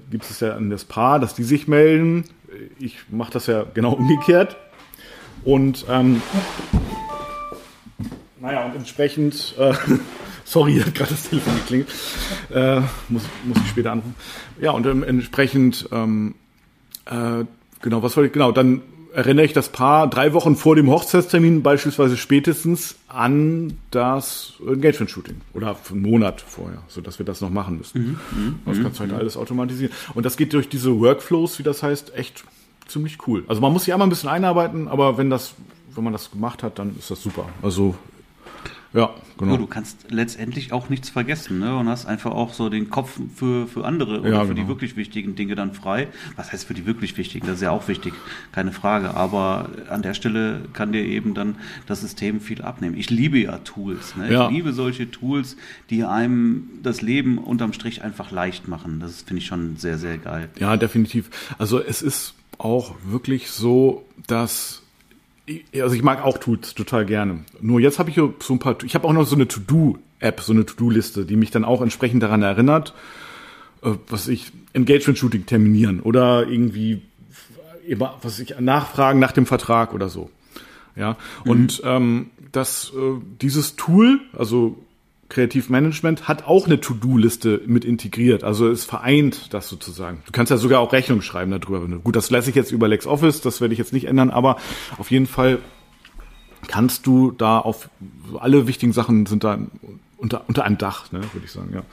[0.10, 2.24] gibst es ja an das Paar, dass die sich melden.
[2.80, 4.58] Ich mache das ja genau umgekehrt.
[5.44, 6.22] Und ähm,
[8.42, 9.74] naja, und entsprechend äh,
[10.48, 11.90] Sorry, hat gerade das Telefon geklingelt.
[12.54, 14.16] Äh, muss, muss ich später anrufen.
[14.62, 16.36] Ja, und ähm, entsprechend, ähm,
[17.10, 17.46] äh,
[17.82, 18.82] genau, was wollte ich, genau, dann
[19.14, 25.76] erinnere ich das Paar drei Wochen vor dem Hochzeitstermin beispielsweise spätestens an das Engagement-Shooting oder
[25.90, 28.00] einen Monat vorher, so dass wir das noch machen müssen.
[28.00, 29.18] Mhm, mhm das kannst du halt mhm.
[29.18, 29.92] alles automatisieren.
[30.14, 32.44] Und das geht durch diese Workflows, wie das heißt, echt
[32.88, 33.44] ziemlich cool.
[33.48, 35.56] Also man muss sich einmal ein bisschen einarbeiten, aber wenn das,
[35.96, 37.50] wenn man das gemacht hat, dann ist das super.
[37.62, 37.96] Also
[38.94, 39.50] ja, genau.
[39.52, 41.76] Nur du kannst letztendlich auch nichts vergessen ne?
[41.78, 44.62] und hast einfach auch so den Kopf für, für andere oder ja, für genau.
[44.62, 46.08] die wirklich wichtigen Dinge dann frei.
[46.36, 47.48] Was heißt für die wirklich wichtigen?
[47.48, 48.14] Das ist ja auch wichtig,
[48.52, 49.14] keine Frage.
[49.14, 52.98] Aber an der Stelle kann dir eben dann das System viel abnehmen.
[52.98, 54.16] Ich liebe ja Tools.
[54.16, 54.32] Ne?
[54.32, 54.48] Ja.
[54.48, 55.58] Ich liebe solche Tools,
[55.90, 59.00] die einem das Leben unterm Strich einfach leicht machen.
[59.00, 60.50] Das finde ich schon sehr, sehr geil.
[60.60, 61.30] Ja, definitiv.
[61.58, 64.84] Also es ist auch wirklich so, dass
[65.76, 67.40] also ich mag auch Tools total gerne.
[67.62, 70.54] Nur jetzt habe ich so ein paar, ich habe auch noch so eine To-Do-App, so
[70.54, 72.94] eine To-Do-Liste, die mich dann auch entsprechend daran erinnert,
[73.82, 77.02] äh, was ich Engagement-Shooting terminieren oder irgendwie,
[78.22, 80.30] was ich nachfragen nach dem Vertrag oder so.
[80.96, 81.52] Ja, mhm.
[81.52, 84.78] und ähm, das, äh, dieses Tool, also
[85.30, 88.44] Kreativmanagement hat auch eine To-Do-Liste mit integriert.
[88.44, 90.22] Also es vereint das sozusagen.
[90.26, 91.86] Du kannst ja sogar auch Rechnung schreiben darüber.
[92.00, 94.58] Gut, das lasse ich jetzt über LexOffice, das werde ich jetzt nicht ändern, aber
[94.98, 95.60] auf jeden Fall
[96.68, 97.90] kannst du da auf
[98.40, 99.60] alle wichtigen Sachen sind da
[100.18, 101.84] unter, unter einem Dach, ne, würde ich sagen, ja.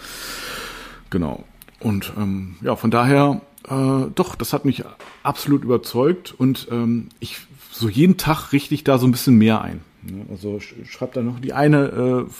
[1.10, 1.44] Genau.
[1.80, 4.84] Und ähm, ja, von daher, äh, doch, das hat mich
[5.22, 7.38] absolut überzeugt und ähm, ich
[7.70, 9.80] so jeden Tag richte ich da so ein bisschen mehr ein.
[10.02, 10.24] Ne?
[10.30, 12.30] Also schreib da noch die eine äh,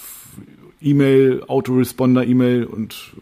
[0.85, 3.13] E-Mail, Autoresponder, E-Mail und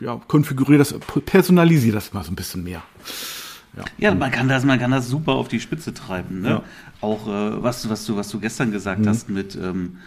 [0.00, 2.82] ja, konfiguriere das, personalisiere das mal so ein bisschen mehr.
[3.76, 3.84] Ja.
[3.98, 6.40] ja, man kann das, man kann das super auf die Spitze treiben.
[6.40, 6.48] Ne?
[6.48, 6.62] Ja.
[7.00, 9.08] Auch äh, was, was du, was du gestern gesagt mhm.
[9.08, 9.98] hast mit ähm,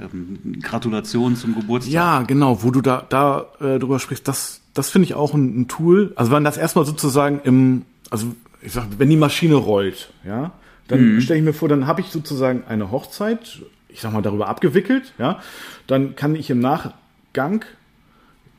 [0.00, 1.92] ähm, Gratulation zum Geburtstag.
[1.92, 5.60] Ja, genau, wo du da, da äh, drüber sprichst, das, das finde ich auch ein,
[5.60, 6.12] ein, Tool.
[6.16, 10.52] Also wenn das erstmal sozusagen im, also ich sag, wenn die Maschine rollt, ja,
[10.88, 11.20] dann mhm.
[11.20, 13.60] stelle ich mir vor, dann habe ich sozusagen eine Hochzeit
[13.92, 15.40] ich sag mal, darüber abgewickelt, ja,
[15.86, 17.64] dann kann ich im Nachgang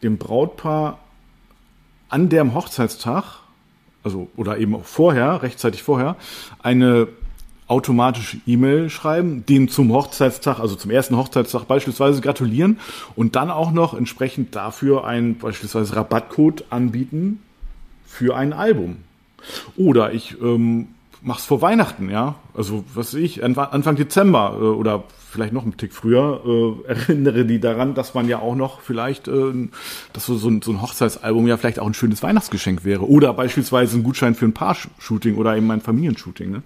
[0.04, 1.00] dem Brautpaar
[2.10, 3.40] an dem Hochzeitstag,
[4.04, 6.16] also oder eben auch vorher, rechtzeitig vorher,
[6.62, 7.08] eine
[7.68, 12.80] automatische E-Mail schreiben, dem zum Hochzeitstag, also zum ersten Hochzeitstag beispielsweise gratulieren
[13.16, 17.42] und dann auch noch entsprechend dafür einen beispielsweise Rabattcode anbieten
[18.06, 18.98] für ein Album.
[19.78, 20.90] Oder ich ähm,
[21.22, 22.36] mach's vor Weihnachten, ja.
[22.54, 27.46] Also was weiß ich, Anfang Dezember äh, oder vielleicht noch einen Tick früher, äh, erinnere
[27.46, 29.70] die daran, dass man ja auch noch vielleicht, äh,
[30.14, 33.10] dass so, so, ein, so ein Hochzeitsalbum ja vielleicht auch ein schönes Weihnachtsgeschenk wäre.
[33.10, 36.52] Oder beispielsweise ein Gutschein für ein Paar-Shooting oder eben ein Familienshooting.
[36.52, 36.64] Ne?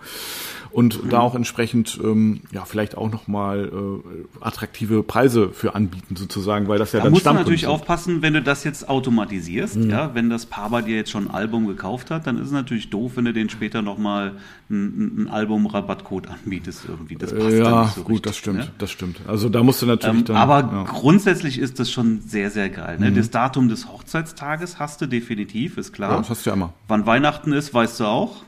[0.76, 6.16] Und da auch entsprechend ähm, ja vielleicht auch noch mal äh, attraktive Preise für anbieten
[6.18, 7.70] sozusagen, weil das ja da dann musst du natürlich sind.
[7.70, 9.90] aufpassen, wenn du das jetzt automatisierst, Mhm.
[9.90, 12.52] ja, wenn das Paar bei dir jetzt schon ein Album gekauft hat, dann ist es
[12.52, 14.34] natürlich doof, wenn du den später noch mal
[14.70, 17.16] ein, ein Album-Rabattcode anbietest irgendwie.
[17.16, 18.68] Das passt ja, nicht so gut, richtig, das stimmt, ne?
[18.78, 19.18] das stimmt.
[19.28, 20.84] Also da musst du natürlich ähm, dann, Aber ja.
[20.84, 22.98] grundsätzlich ist das schon sehr, sehr geil.
[23.00, 23.12] Ne?
[23.12, 23.16] Mhm.
[23.16, 26.12] Das Datum des Hochzeitstages hast du definitiv, ist klar.
[26.12, 26.74] Ja, das hast du ja immer.
[26.90, 28.44] Wann Weihnachten ist, weißt du auch.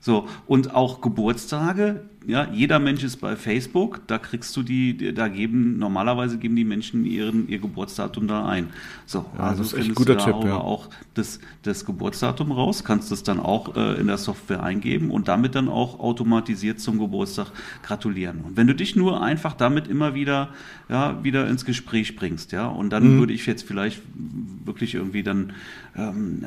[0.00, 5.28] So, und auch Geburtstage, ja, jeder Mensch ist bei Facebook, da kriegst du die, da
[5.28, 8.68] geben, normalerweise geben die Menschen ihren, ihr Geburtsdatum da ein.
[9.06, 10.56] So, ja, also das ist echt guter Tipp, ja.
[10.56, 15.28] auch das, das Geburtsdatum raus, kannst das dann auch äh, in der Software eingeben und
[15.28, 17.52] damit dann auch automatisiert zum Geburtstag
[17.82, 18.42] gratulieren.
[18.42, 20.50] Und wenn du dich nur einfach damit immer wieder,
[20.90, 23.18] ja, wieder ins Gespräch bringst, ja, und dann mhm.
[23.20, 24.02] würde ich jetzt vielleicht
[24.66, 25.54] wirklich irgendwie dann,
[25.96, 26.44] ähm,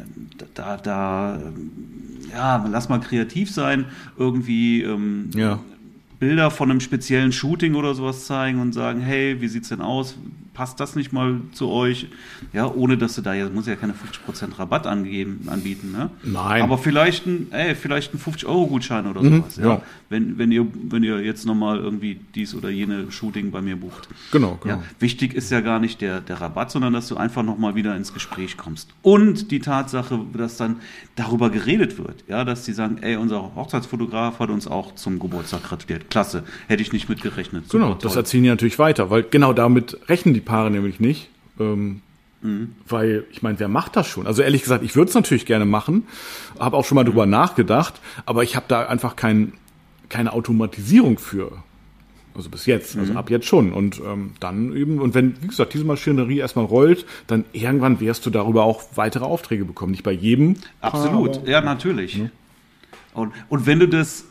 [0.54, 1.40] da, da,
[2.32, 3.86] ja, lass mal kreativ sein,
[4.18, 5.60] irgendwie, ähm, ja.
[6.24, 10.16] Bilder von einem speziellen Shooting oder sowas zeigen und sagen, hey, wie sieht's denn aus?
[10.54, 12.08] passt das nicht mal zu euch?
[12.54, 16.10] Ja, ohne dass du da ja, muss ja keine 50% Rabatt angeben, anbieten, ne?
[16.24, 16.62] Nein.
[16.62, 19.66] Aber vielleicht ein, ey, vielleicht ein 50-Euro-Gutschein oder mhm, sowas, ja.
[19.66, 19.82] ja.
[20.10, 24.08] Wenn, wenn ihr, wenn ihr jetzt nochmal irgendwie dies oder jene Shooting bei mir bucht.
[24.32, 24.76] Genau, genau.
[24.76, 27.96] Ja, wichtig ist ja gar nicht der, der Rabatt, sondern dass du einfach nochmal wieder
[27.96, 28.90] ins Gespräch kommst.
[29.02, 30.78] Und die Tatsache, dass dann
[31.16, 35.64] darüber geredet wird, ja, dass die sagen, ey, unser Hochzeitsfotograf hat uns auch zum Geburtstag
[35.64, 36.10] gratuliert.
[36.14, 36.44] Klasse.
[36.68, 37.70] Hätte ich nicht mit gerechnet.
[37.70, 41.30] Super genau, das erzählen die natürlich weiter, weil genau damit rechnen die Paare nämlich nicht.
[41.60, 42.02] Ähm,
[42.44, 42.76] mhm.
[42.88, 44.28] Weil, ich meine, wer macht das schon?
[44.28, 46.06] Also ehrlich gesagt, ich würde es natürlich gerne machen,
[46.60, 47.08] habe auch schon mal mhm.
[47.08, 47.96] drüber nachgedacht,
[48.28, 49.54] aber ich habe da einfach kein,
[50.10, 51.64] keine Automatisierung für.
[52.36, 53.18] Also bis jetzt, also mhm.
[53.18, 53.74] ab jetzt schon.
[53.74, 58.24] Und ähm, dann eben, und wenn, wie gesagt, diese Maschinerie erstmal rollt, dann irgendwann wirst
[58.28, 59.92] du darüber auch weitere Aufträge bekommen.
[59.92, 60.58] Nicht bei jedem.
[60.80, 62.18] Absolut, aber, ja, natürlich.
[62.18, 62.30] Ja.
[63.16, 64.26] Und, und wenn du das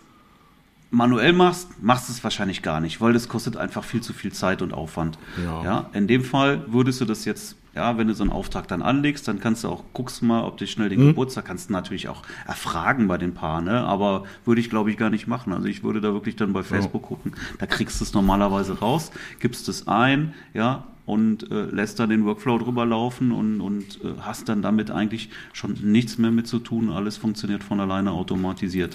[0.93, 4.33] manuell machst, machst du es wahrscheinlich gar nicht, weil das kostet einfach viel zu viel
[4.33, 5.19] Zeit und Aufwand.
[5.43, 5.65] Ja.
[5.65, 5.91] ja.
[5.95, 9.27] In dem Fall würdest du das jetzt, ja, wenn du so einen Auftrag dann anlegst,
[9.27, 11.07] dann kannst du auch, guckst mal, ob du schnell den mhm.
[11.09, 13.83] Geburtstag kannst du natürlich auch erfragen bei den Paaren, ne?
[13.85, 15.55] aber würde ich glaube ich gar nicht machen.
[15.55, 17.09] Also ich würde da wirklich dann bei Facebook ja.
[17.09, 22.11] gucken, da kriegst du es normalerweise raus, gibst es ein, ja, und äh, lässt dann
[22.11, 26.47] den Workflow drüber laufen und, und äh, hast dann damit eigentlich schon nichts mehr mit
[26.47, 26.91] zu tun.
[26.91, 28.95] Alles funktioniert von alleine automatisiert.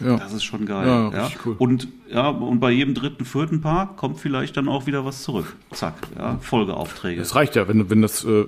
[0.00, 0.16] Ja.
[0.16, 0.86] Das ist schon geil.
[0.86, 1.30] Ja, ja.
[1.44, 1.56] Cool.
[1.58, 5.56] Und ja, und bei jedem dritten, vierten Paar kommt vielleicht dann auch wieder was zurück.
[5.72, 7.20] Zack, ja, Folgeaufträge.
[7.20, 8.44] Das reicht ja, wenn, wenn das äh,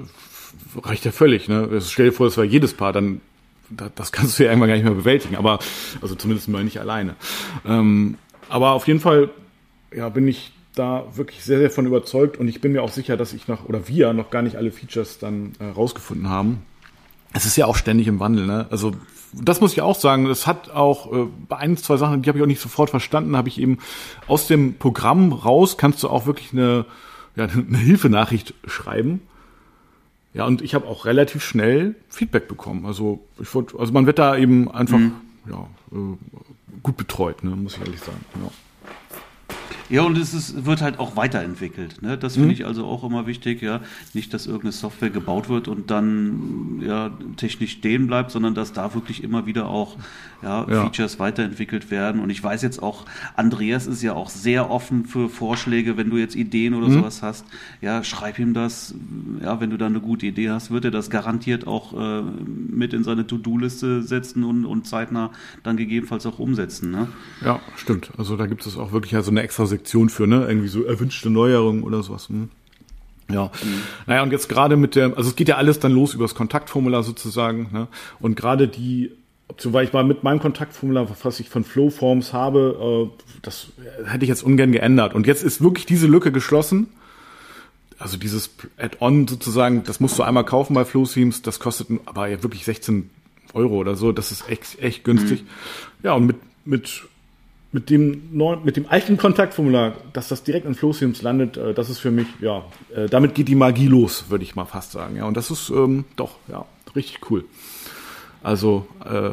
[0.80, 1.48] reicht ja völlig.
[1.48, 1.80] Ne?
[1.80, 3.20] Stell dir vor, das war jedes Paar, dann
[3.94, 5.36] das kannst du ja irgendwann gar nicht mehr bewältigen.
[5.36, 5.58] Aber
[6.00, 7.14] also zumindest mal nicht alleine.
[7.64, 8.16] Ähm,
[8.48, 9.30] aber auf jeden Fall,
[9.94, 13.16] ja, bin ich da wirklich sehr, sehr von überzeugt und ich bin mir auch sicher,
[13.16, 16.62] dass ich noch oder wir noch gar nicht alle Features dann äh, rausgefunden haben.
[17.32, 18.66] Es ist ja auch ständig im Wandel, ne?
[18.70, 18.92] Also
[19.32, 20.26] das muss ich auch sagen.
[20.26, 23.36] Es hat auch äh, bei ein, zwei Sachen, die habe ich auch nicht sofort verstanden,
[23.36, 23.78] habe ich eben
[24.26, 26.86] aus dem Programm raus kannst du auch wirklich eine,
[27.36, 29.20] ja, eine Hilfenachricht schreiben.
[30.32, 32.86] Ja, und ich habe auch relativ schnell Feedback bekommen.
[32.86, 35.14] Also ich wollte, also man wird da eben einfach mhm.
[35.48, 36.16] ja, äh,
[36.82, 38.24] gut betreut, ne, muss ich ehrlich sagen.
[38.36, 38.50] Ja.
[39.90, 42.00] Ja, und es ist, wird halt auch weiterentwickelt.
[42.00, 42.16] Ne?
[42.16, 42.52] Das finde mhm.
[42.52, 43.80] ich also auch immer wichtig, ja.
[44.14, 48.94] Nicht, dass irgendeine Software gebaut wird und dann ja technisch stehen bleibt, sondern dass da
[48.94, 49.96] wirklich immer wieder auch
[50.42, 50.82] ja, ja.
[50.82, 52.20] Features weiterentwickelt werden.
[52.20, 53.04] Und ich weiß jetzt auch,
[53.36, 56.94] Andreas ist ja auch sehr offen für Vorschläge, wenn du jetzt Ideen oder mhm.
[56.94, 57.44] sowas hast.
[57.80, 58.94] Ja, schreib ihm das.
[59.42, 62.94] Ja, wenn du da eine gute Idee hast, wird er das garantiert auch äh, mit
[62.94, 65.30] in seine To-Do-Liste setzen und, und zeitnah
[65.62, 66.90] dann gegebenenfalls auch umsetzen.
[66.90, 67.08] Ne?
[67.44, 68.12] Ja, stimmt.
[68.16, 70.46] Also da gibt es auch wirklich ja so eine extra Sektion für, ne?
[70.46, 72.28] Irgendwie so erwünschte Neuerungen oder sowas.
[72.28, 72.50] Hm.
[73.32, 73.82] Ja, mhm.
[74.06, 76.34] naja, und jetzt gerade mit der, also es geht ja alles dann los über das
[76.34, 77.88] Kontaktformular sozusagen, ne?
[78.18, 79.12] Und gerade die,
[79.64, 83.68] weil ich mal mit meinem Kontaktformular, was ich von Flowforms habe, äh, das
[84.04, 85.14] hätte ich jetzt ungern geändert.
[85.14, 86.88] Und jetzt ist wirklich diese Lücke geschlossen.
[87.98, 92.42] Also dieses Add-on sozusagen, das musst du einmal kaufen bei FlowThemes, das kostet aber ja
[92.42, 93.10] wirklich 16
[93.52, 95.42] Euro oder so, das ist echt, echt günstig.
[95.42, 95.46] Mhm.
[96.02, 97.02] Ja, und mit, mit
[97.72, 101.88] mit dem neuen, mit dem alten Kontaktformular, dass das direkt in Flowsims landet, äh, das
[101.88, 105.16] ist für mich, ja, äh, damit geht die Magie los, würde ich mal fast sagen.
[105.16, 106.64] Ja, und das ist ähm, doch, ja,
[106.96, 107.44] richtig cool.
[108.42, 109.30] Also, äh,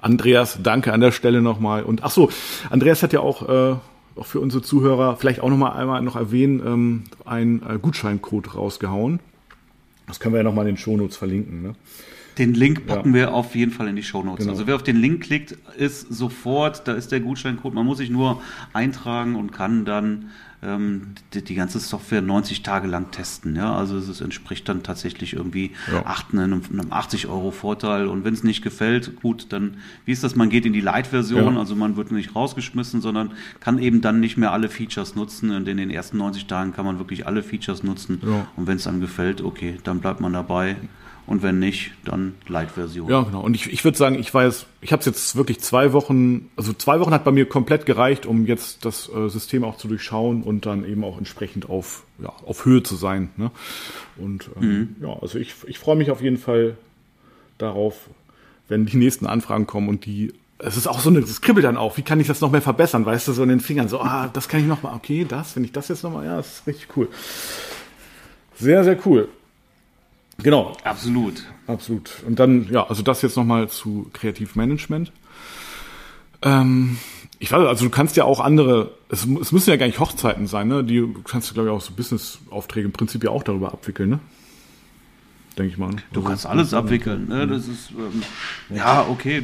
[0.00, 1.82] Andreas, danke an der Stelle nochmal.
[1.82, 2.30] Und ach so,
[2.70, 3.76] Andreas hat ja auch, äh,
[4.16, 9.20] auch für unsere Zuhörer vielleicht auch nochmal einmal noch erwähnen, ähm, einen äh, Gutscheincode rausgehauen.
[10.06, 11.62] Das können wir ja nochmal in den Shownotes verlinken.
[11.62, 11.74] Ne?
[12.38, 13.14] Den Link packen ja.
[13.14, 14.44] wir auf jeden Fall in die Show Notes.
[14.44, 14.52] Genau.
[14.52, 17.74] Also wer auf den Link klickt, ist sofort, da ist der Gutscheincode.
[17.74, 18.40] Man muss sich nur
[18.72, 20.30] eintragen und kann dann
[20.62, 23.54] ähm, die, die, ganze Software 90 Tage lang testen.
[23.56, 23.74] Ja?
[23.74, 26.04] Also es entspricht dann tatsächlich irgendwie ja.
[26.06, 28.06] acht, einem, einem 80 Euro Vorteil.
[28.06, 30.36] Und wenn es nicht gefällt, gut, dann wie ist das?
[30.36, 31.60] Man geht in die Light-Version, ja.
[31.60, 35.50] also man wird nicht rausgeschmissen, sondern kann eben dann nicht mehr alle Features nutzen.
[35.50, 38.20] Und in den ersten 90 Tagen kann man wirklich alle Features nutzen.
[38.56, 40.76] Und wenn es einem gefällt, okay, dann bleibt man dabei
[41.28, 43.10] und wenn nicht, dann Light-Version.
[43.10, 43.42] Ja, genau.
[43.42, 46.72] Und ich, ich würde sagen, ich weiß, ich habe es jetzt wirklich zwei Wochen, also
[46.72, 50.42] zwei Wochen hat bei mir komplett gereicht, um jetzt das äh, System auch zu durchschauen
[50.42, 53.28] und dann eben auch entsprechend auf, ja, auf Höhe zu sein.
[53.36, 53.50] Ne?
[54.16, 54.96] Und ähm, mhm.
[55.02, 56.78] ja, also ich, ich freue mich auf jeden Fall
[57.58, 58.08] darauf,
[58.68, 61.76] wenn die nächsten Anfragen kommen und die es ist auch so eine, das kribbelt dann
[61.76, 61.98] auch.
[61.98, 63.06] Wie kann ich das noch mehr verbessern?
[63.06, 65.54] Weißt du, so in den Fingern, so, ah, das kann ich noch mal, okay, das,
[65.54, 67.08] wenn ich das jetzt noch mal, ja, das ist richtig cool.
[68.56, 69.28] Sehr, sehr cool.
[70.42, 70.72] Genau.
[70.84, 71.42] Absolut.
[71.66, 72.22] Absolut.
[72.26, 75.12] Und dann, ja, also das jetzt nochmal zu Kreativmanagement.
[76.42, 76.98] Ähm,
[77.40, 80.46] ich weiß, also du kannst ja auch andere, es, es müssen ja gar nicht Hochzeiten
[80.46, 80.84] sein, ne?
[80.84, 84.10] Die du kannst du, glaube ich, auch so Business-Aufträge im Prinzip ja auch darüber abwickeln,
[84.10, 84.20] ne?
[85.58, 85.90] Denke ich mal.
[86.12, 87.28] Du kannst alles abwickeln.
[87.28, 87.46] Ne?
[87.46, 88.22] Das ist ähm,
[88.74, 89.42] ja okay.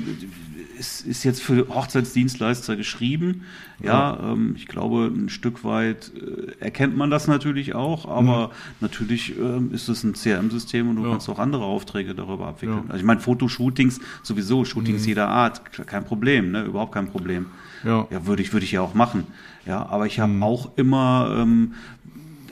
[0.78, 3.42] Es ist jetzt für Hochzeitsdienstleister geschrieben.
[3.80, 8.48] Ja, ja ähm, ich glaube, ein Stück weit äh, erkennt man das natürlich auch, aber
[8.48, 8.52] mhm.
[8.80, 11.10] natürlich ähm, ist es ein CRM-System und du ja.
[11.10, 12.78] kannst auch andere Aufträge darüber abwickeln.
[12.78, 12.84] Ja.
[12.88, 15.08] Also ich meine, Fotoshootings sowieso, Shootings mhm.
[15.08, 16.64] jeder Art, kein Problem, ne?
[16.64, 17.46] überhaupt kein Problem.
[17.84, 19.26] Ja, ja würde ich, würde ich ja auch machen.
[19.66, 20.42] Ja, aber ich habe mhm.
[20.42, 21.74] auch immer ähm,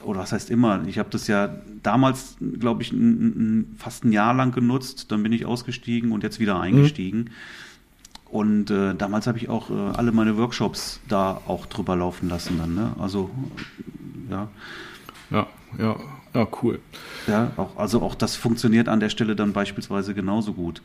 [0.04, 2.94] oder was heißt immer, ich habe das ja damals, glaube ich,
[3.78, 7.18] fast ein Jahr lang genutzt, dann bin ich ausgestiegen und jetzt wieder eingestiegen.
[7.18, 7.28] Mhm.
[8.26, 12.56] Und äh, damals habe ich auch äh, alle meine Workshops da auch drüber laufen lassen
[12.58, 12.94] dann, ne?
[12.98, 13.30] Also
[14.30, 14.48] ja.
[15.30, 15.46] Ja,
[15.78, 15.96] ja,
[16.34, 16.80] ja, cool.
[17.26, 20.82] Ja, auch, also auch das funktioniert an der Stelle dann beispielsweise genauso gut.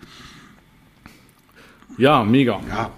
[1.97, 2.59] Ja, mega.
[2.69, 2.91] Ja.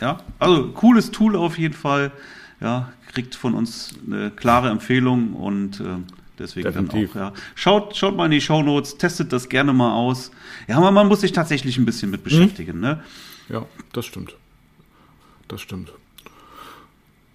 [0.00, 2.12] Ja, also cooles Tool auf jeden Fall.
[2.60, 5.84] Ja, kriegt von uns eine klare Empfehlung und äh,
[6.38, 7.12] deswegen Definitiv.
[7.14, 7.42] dann auch, ja.
[7.54, 10.30] Schaut, schaut mal in die Show Notes, testet das gerne mal aus.
[10.68, 12.80] Ja, aber man muss sich tatsächlich ein bisschen mit beschäftigen, mhm.
[12.80, 13.02] ne?
[13.48, 14.34] Ja, das stimmt.
[15.48, 15.92] Das stimmt.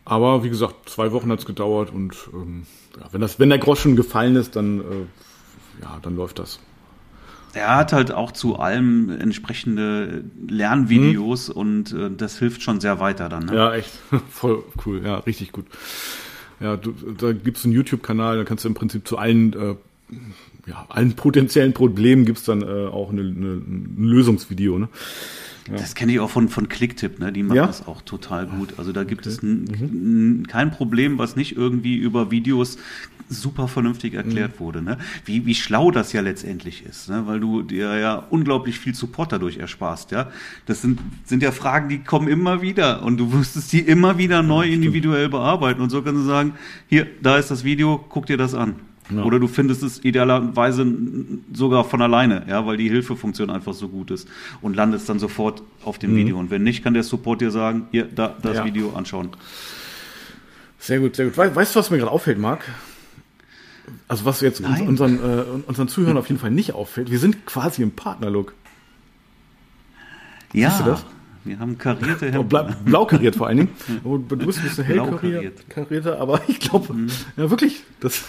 [0.05, 2.65] Aber wie gesagt, zwei Wochen hat es gedauert und ähm,
[2.99, 6.59] ja, wenn, das, wenn der Groschen gefallen ist, dann, äh, ja, dann läuft das.
[7.53, 11.55] Er hat halt auch zu allem entsprechende Lernvideos hm.
[11.55, 13.45] und äh, das hilft schon sehr weiter dann.
[13.45, 13.55] Ne?
[13.55, 13.91] Ja, echt.
[14.29, 15.01] Voll cool.
[15.03, 15.65] Ja, richtig gut.
[16.59, 19.75] Ja, du, da gibt es einen YouTube-Kanal, da kannst du im Prinzip zu allen, äh,
[20.65, 24.79] ja, allen potenziellen Problemen gibt's dann äh, auch eine, eine, ein Lösungsvideo.
[24.79, 24.89] Ne?
[25.67, 25.77] Ja.
[25.77, 27.31] Das kenne ich auch von, von Clicktip, ne?
[27.31, 27.67] die machen ja?
[27.67, 28.73] das auch total gut.
[28.77, 29.35] Also da gibt okay.
[29.35, 30.45] es mhm.
[30.47, 32.77] kein Problem, was nicht irgendwie über Videos
[33.33, 34.59] super vernünftig erklärt mhm.
[34.59, 34.81] wurde.
[34.81, 34.97] Ne?
[35.25, 37.23] Wie, wie schlau das ja letztendlich ist, ne?
[37.25, 40.11] weil du dir ja unglaublich viel Support dadurch ersparst.
[40.11, 40.31] Ja?
[40.65, 44.41] Das sind, sind ja Fragen, die kommen immer wieder und du wirst die immer wieder
[44.41, 45.81] neu ja, individuell bearbeiten.
[45.81, 46.53] Und so kannst du sagen,
[46.87, 48.75] hier, da ist das Video, guck dir das an.
[49.09, 49.23] Ja.
[49.23, 50.85] Oder du findest es idealerweise
[51.51, 54.27] sogar von alleine, ja, weil die Hilfefunktion einfach so gut ist
[54.61, 56.17] und landest dann sofort auf dem mhm.
[56.17, 56.39] Video.
[56.39, 58.65] Und wenn nicht, kann der Support dir sagen, hier, da, das ja.
[58.65, 59.29] Video anschauen.
[60.79, 61.37] Sehr gut, sehr gut.
[61.37, 62.65] weißt du, was mir gerade auffällt, Marc?
[64.07, 67.45] Also was jetzt uns, unseren, äh, unseren Zuhörern auf jeden Fall nicht auffällt, wir sind
[67.45, 68.53] quasi im Partnerlook.
[70.53, 70.69] Ja.
[70.69, 71.05] Siehst du das?
[71.43, 72.47] Wir haben karierte Hemden.
[72.47, 73.69] Blau, blau kariert vor allen Dingen.
[74.03, 77.09] Du bist ein bisschen hell kariert, karierter, aber ich glaube, mhm.
[77.35, 78.23] ja wirklich, das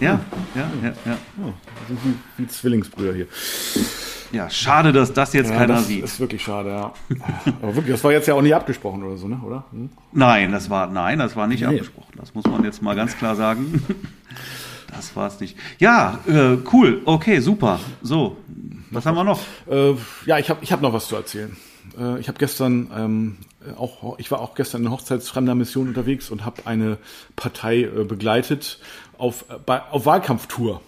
[0.00, 0.18] ja,
[0.54, 1.18] ja, ja, ja.
[1.44, 3.26] Oh, das sind wie, wie Zwillingsbrüder hier.
[4.32, 6.02] Ja, schade, dass das jetzt ja, keiner das sieht.
[6.02, 6.92] Das ist wirklich schade, ja.
[7.60, 9.40] Aber wirklich, das war jetzt ja auch nicht abgesprochen oder so, ne?
[9.44, 9.64] oder?
[9.72, 9.90] Hm?
[10.12, 11.66] Nein, das war, nein, das war nicht nee.
[11.66, 12.14] abgesprochen.
[12.16, 13.82] Das muss man jetzt mal ganz klar sagen.
[14.94, 15.56] Das war es nicht.
[15.78, 17.00] Ja, äh, cool.
[17.04, 17.80] Okay, super.
[18.02, 18.36] So,
[18.90, 19.40] was haben wir noch?
[19.70, 19.94] Äh,
[20.26, 21.56] ja, ich habe ich hab noch was zu erzählen.
[21.98, 23.38] Äh, ich habe gestern ähm,
[23.76, 26.98] auch, ich war auch gestern in hochzeitsfremder Mission unterwegs und habe eine
[27.36, 28.78] Partei äh, begleitet
[29.18, 30.80] auf, äh, bei, auf Wahlkampftour.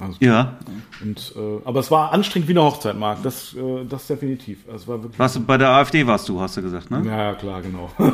[0.00, 0.56] Also, ja.
[1.02, 3.22] Und, äh, aber es war anstrengend wie eine Hochzeit, Marc.
[3.24, 4.60] Das, äh, das definitiv.
[4.66, 7.02] Also es war wirklich warst du, bei der AfD warst du, hast du gesagt, ne?
[7.04, 7.90] Ja, klar, genau.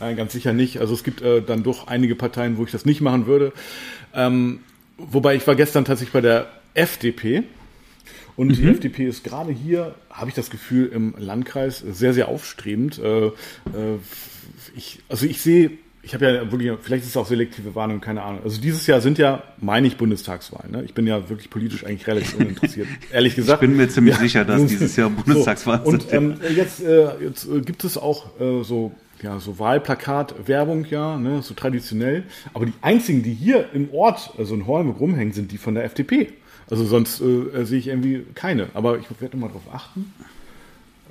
[0.00, 0.78] Nein, ganz sicher nicht.
[0.78, 3.52] Also es gibt äh, dann doch einige Parteien, wo ich das nicht machen würde.
[4.14, 4.60] Ähm,
[4.96, 7.44] wobei ich war gestern tatsächlich bei der FDP.
[8.36, 8.52] Und mhm.
[8.54, 12.98] die FDP ist gerade hier, habe ich das Gefühl, im Landkreis sehr, sehr aufstrebend.
[12.98, 13.32] Äh, äh,
[14.76, 18.22] ich, also ich sehe, ich habe ja wirklich, vielleicht ist es auch selektive Warnung, keine
[18.22, 18.40] Ahnung.
[18.44, 20.70] Also dieses Jahr sind ja, meine ich, Bundestagswahlen.
[20.70, 20.84] Ne?
[20.84, 23.62] Ich bin ja wirklich politisch eigentlich relativ uninteressiert, ehrlich gesagt.
[23.62, 24.20] Ich bin mir ziemlich ja.
[24.20, 25.90] sicher, dass dieses Jahr Bundestagswahlen so.
[25.90, 26.04] Sind.
[26.04, 31.16] Und ähm, jetzt, äh, jetzt äh, gibt es auch äh, so ja, so Wahlplakat-Werbung, ja,
[31.16, 32.24] ne, so traditionell.
[32.54, 35.84] Aber die einzigen, die hier im Ort, also in Holmberg rumhängen, sind die von der
[35.84, 36.32] FDP.
[36.70, 38.68] Also sonst äh, sehe ich irgendwie keine.
[38.74, 40.12] Aber ich werde mal drauf achten.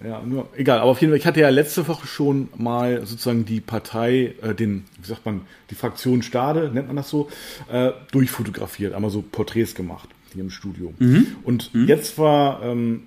[0.04, 0.80] Ja, nur, egal.
[0.80, 4.54] Aber auf jeden Fall, ich hatte ja letzte Woche schon mal sozusagen die Partei, äh,
[4.54, 5.41] den, wie sagt man,
[5.72, 7.30] die Fraktion Stade, nennt man das so,
[7.72, 10.93] äh, durchfotografiert, einmal so Porträts gemacht hier im Studio.
[11.00, 11.28] Mhm.
[11.43, 11.88] Und mhm.
[11.88, 13.04] jetzt war ähm,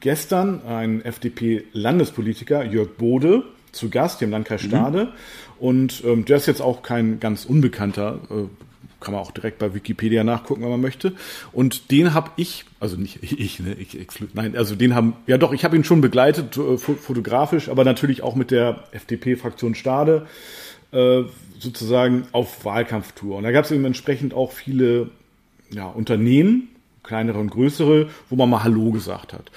[0.00, 4.68] gestern ein FDP-Landespolitiker, Jörg Bode, zu Gast hier im Landkreis mhm.
[4.68, 5.04] Stade.
[5.04, 5.10] Mhm.
[5.58, 8.64] Und ähm, der ist jetzt auch kein ganz Unbekannter, äh,
[9.00, 11.12] kann man auch direkt bei Wikipedia nachgucken, wenn man möchte.
[11.52, 15.38] Und den habe ich, also nicht ich, ne, ich, ich, nein, also den haben, ja
[15.38, 20.26] doch, ich habe ihn schon begleitet, äh, fotografisch, aber natürlich auch mit der FDP-Fraktion Stade
[20.92, 21.22] äh,
[21.58, 23.36] sozusagen auf Wahlkampftour.
[23.36, 25.10] Und da gab es eben entsprechend auch viele
[25.70, 26.68] ja, Unternehmen,
[27.02, 29.50] kleinere und größere, wo man mal Hallo gesagt hat.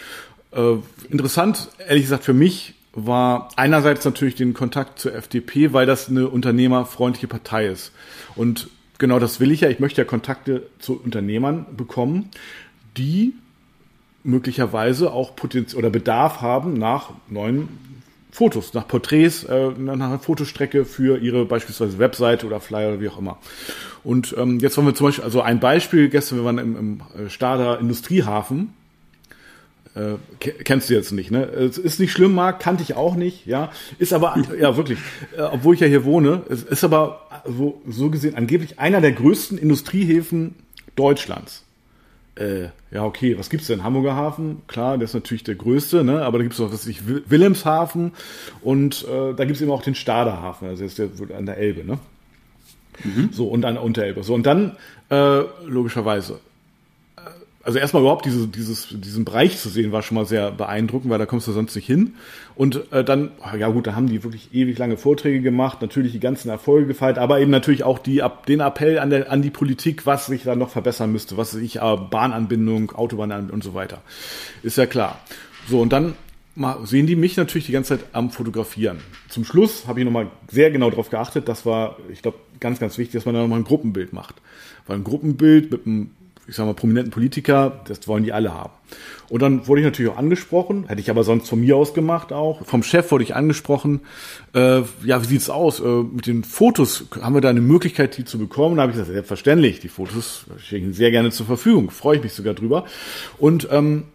[0.51, 0.77] Äh,
[1.09, 6.27] interessant, ehrlich gesagt, für mich war einerseits natürlich den Kontakt zur FDP, weil das eine
[6.27, 7.91] unternehmerfreundliche Partei ist.
[8.35, 9.69] Und genau das will ich ja.
[9.69, 12.29] Ich möchte ja Kontakte zu Unternehmern bekommen,
[12.97, 13.35] die
[14.23, 17.69] möglicherweise auch Potenzial oder Bedarf haben nach neuen
[18.31, 23.09] Fotos, nach Porträts, äh, nach einer Fotostrecke für ihre beispielsweise Webseite oder Flyer oder wie
[23.09, 23.37] auch immer.
[24.03, 27.01] Und ähm, jetzt wollen wir zum Beispiel, also ein Beispiel, gestern wir waren im, im
[27.25, 28.73] äh, Stader Industriehafen,
[29.97, 31.43] äh, kennst du jetzt nicht, ne?
[31.43, 33.71] Es ist nicht schlimm, Marc, kannte ich auch nicht, ja.
[33.99, 34.99] Ist aber, ja wirklich,
[35.35, 39.11] äh, obwohl ich ja hier wohne, es ist aber so, so gesehen angeblich einer der
[39.11, 40.55] größten Industriehäfen
[40.95, 41.63] Deutschlands.
[42.35, 43.83] Äh, ja, okay, was gibt's denn?
[43.83, 46.21] Hamburger Hafen, klar, der ist natürlich der größte, ne?
[46.23, 48.11] aber da gibt's auch, was ich, Wilhelmshaven
[48.61, 51.83] und äh, da gibt's eben auch den Stader Hafen, also ist der an der Elbe,
[51.83, 51.97] ne?
[53.03, 53.29] Mhm.
[53.31, 54.23] So, und an der Unterelbe.
[54.23, 54.75] So, und dann,
[55.09, 56.39] äh, logischerweise,
[57.67, 61.19] also erstmal überhaupt diese, dieses, diesen Bereich zu sehen, war schon mal sehr beeindruckend, weil
[61.19, 62.15] da kommst du sonst nicht hin.
[62.55, 66.21] Und äh, dann, ja gut, da haben die wirklich ewig lange Vorträge gemacht, natürlich die
[66.21, 69.49] ganzen Erfolge gefeiert, aber eben natürlich auch die, ab, den Appell an, der, an die
[69.49, 74.01] Politik, was sich da noch verbessern müsste, was ich, äh, Bahnanbindung, Autobahnanbindung und so weiter.
[74.63, 75.19] Ist ja klar.
[75.67, 76.13] So, und dann
[76.85, 78.99] sehen die mich natürlich die ganze Zeit am Fotografieren.
[79.27, 82.97] Zum Schluss habe ich nochmal sehr genau darauf geachtet, das war, ich glaube, ganz, ganz
[82.97, 84.35] wichtig, dass man da nochmal ein Gruppenbild macht.
[84.87, 86.11] Weil ein Gruppenbild mit einem
[86.47, 88.71] ich sag mal, prominenten Politiker, das wollen die alle haben.
[89.29, 92.31] Und dann wurde ich natürlich auch angesprochen, hätte ich aber sonst von mir aus gemacht
[92.31, 92.65] auch.
[92.65, 94.01] Vom Chef wurde ich angesprochen,
[94.53, 95.81] äh, ja, wie sieht's aus?
[95.81, 98.77] Äh, mit den Fotos, haben wir da eine Möglichkeit, die zu bekommen?
[98.77, 102.33] Da habe ich gesagt, selbstverständlich, die Fotos stehen sehr gerne zur Verfügung, freue ich mich
[102.33, 102.85] sogar drüber.
[103.37, 104.05] Und ähm,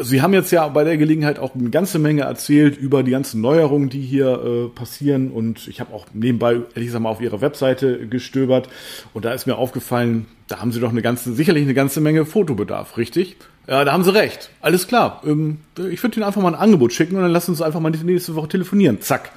[0.00, 3.42] Sie haben jetzt ja bei der Gelegenheit auch eine ganze Menge erzählt über die ganzen
[3.42, 5.30] Neuerungen, die hier äh, passieren.
[5.30, 8.70] Und ich habe auch nebenbei, ehrlich gesagt, mal auf Ihrer Webseite gestöbert.
[9.12, 12.24] Und da ist mir aufgefallen, da haben Sie doch eine ganze, sicherlich eine ganze Menge
[12.24, 13.36] Fotobedarf, richtig?
[13.66, 14.50] Ja, da haben Sie recht.
[14.62, 15.22] Alles klar.
[15.26, 15.58] Ähm,
[15.90, 17.90] ich würde Ihnen einfach mal ein Angebot schicken und dann lassen Sie uns einfach mal
[17.90, 19.02] nächste Woche telefonieren.
[19.02, 19.30] Zack.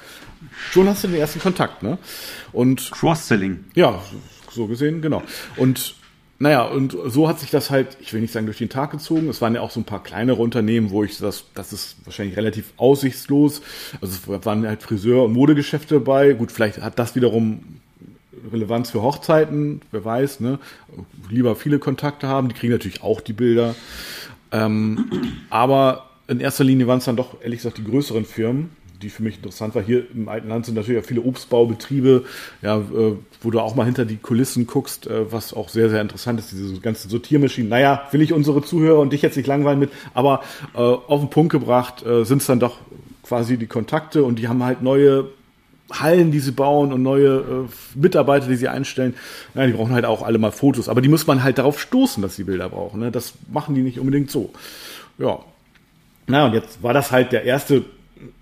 [0.70, 1.98] Schon hast du den ersten Kontakt, ne?
[2.52, 3.64] Und Cross-Selling.
[3.74, 4.00] Ja,
[4.50, 5.22] so gesehen, genau.
[5.56, 5.96] Und
[6.38, 9.28] naja, und so hat sich das halt, ich will nicht sagen durch den Tag gezogen.
[9.28, 12.36] Es waren ja auch so ein paar kleinere Unternehmen, wo ich das, das ist wahrscheinlich
[12.36, 13.62] relativ aussichtslos.
[14.00, 16.34] Also es waren halt Friseur- und Modegeschäfte dabei.
[16.34, 17.80] Gut, vielleicht hat das wiederum
[18.52, 20.58] Relevanz für Hochzeiten, wer weiß, ne?
[21.30, 23.74] Lieber viele Kontakte haben, die kriegen natürlich auch die Bilder.
[24.52, 25.10] Ähm,
[25.50, 28.70] aber in erster Linie waren es dann doch, ehrlich gesagt, die größeren Firmen,
[29.02, 29.82] die für mich interessant war.
[29.82, 32.24] Hier im alten Land sind natürlich auch viele Obstbaubetriebe,
[32.62, 36.00] ja, äh, wo du auch mal hinter die Kulissen guckst, äh, was auch sehr, sehr
[36.00, 37.68] interessant ist, diese ganzen Sortiermaschinen.
[37.68, 40.42] Naja, will ich unsere Zuhörer und dich jetzt nicht langweilen mit, aber
[40.74, 42.78] äh, auf den Punkt gebracht äh, sind es dann doch
[43.22, 45.26] quasi die Kontakte und die haben halt neue
[45.92, 49.14] Hallen, die sie bauen und neue äh, Mitarbeiter, die sie einstellen.
[49.54, 52.22] Ja, die brauchen halt auch alle mal Fotos, aber die muss man halt darauf stoßen,
[52.22, 53.00] dass sie Bilder brauchen.
[53.00, 53.12] Ne?
[53.12, 54.52] Das machen die nicht unbedingt so.
[55.18, 55.38] Ja.
[56.26, 57.84] Na, und jetzt war das halt der erste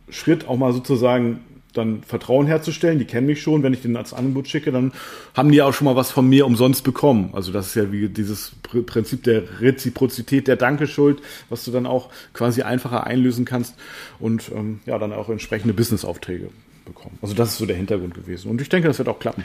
[0.09, 1.41] Schritt, auch mal sozusagen
[1.75, 2.99] dann Vertrauen herzustellen.
[2.99, 3.63] Die kennen mich schon.
[3.63, 4.93] Wenn ich denen als Angebot schicke, dann
[5.35, 7.31] haben die auch schon mal was von mir umsonst bekommen.
[7.33, 12.11] Also das ist ja wie dieses Prinzip der Reziprozität, der Dankeschuld, was du dann auch
[12.33, 13.75] quasi einfacher einlösen kannst
[14.19, 16.51] und ähm, ja, dann auch entsprechende Businessaufträge
[16.85, 17.19] bekommen.
[17.23, 18.51] Also das ist so der Hintergrund gewesen.
[18.51, 19.45] Und ich denke, das wird auch klappen.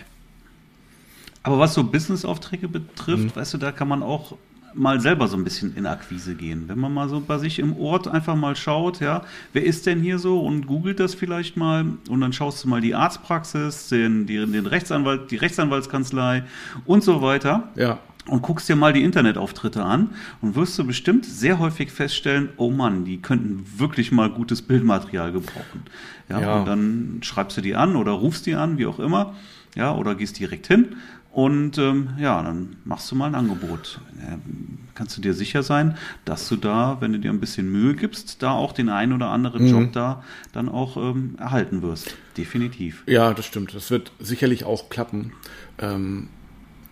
[1.41, 3.35] Aber was so Businessaufträge betrifft, mhm.
[3.35, 4.35] weißt du, da kann man auch
[4.73, 6.65] mal selber so ein bisschen in Akquise gehen.
[6.67, 10.01] Wenn man mal so bei sich im Ort einfach mal schaut, ja, wer ist denn
[10.01, 14.27] hier so und googelt das vielleicht mal und dann schaust du mal die Arztpraxis, den,
[14.27, 16.43] den, den Rechtsanwalt, die Rechtsanwaltskanzlei
[16.85, 17.69] und so weiter.
[17.75, 17.99] Ja.
[18.27, 20.11] Und guckst dir mal die Internetauftritte an
[20.41, 25.31] und wirst du bestimmt sehr häufig feststellen, oh Mann, die könnten wirklich mal gutes Bildmaterial
[25.31, 25.83] gebrauchen.
[26.29, 26.59] Ja, ja.
[26.59, 29.35] und dann schreibst du die an oder rufst die an, wie auch immer,
[29.75, 30.95] ja, oder gehst direkt hin
[31.39, 34.01] Und ähm, ja, dann machst du mal ein Angebot.
[34.27, 37.95] Ähm, kannst du dir sicher sein, dass du da, wenn du dir ein bisschen Mühe
[37.95, 39.69] gibst, da auch den einen oder anderen mhm.
[39.69, 40.21] Job da
[40.51, 42.13] dann auch ähm, erhalten wirst.
[42.35, 43.03] Definitiv.
[43.07, 43.73] Ja, das stimmt.
[43.73, 45.31] Das wird sicherlich auch klappen.
[45.77, 46.27] Ähm,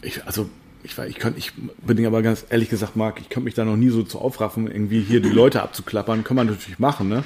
[0.01, 0.49] ich, also
[0.81, 1.51] ich, ich, kann, ich
[1.85, 4.71] bin aber ganz ehrlich gesagt, Marc, ich könnte mich da noch nie so zu aufraffen,
[4.71, 6.23] irgendwie hier die Leute abzuklappern.
[6.23, 7.25] Kann man natürlich machen, ne?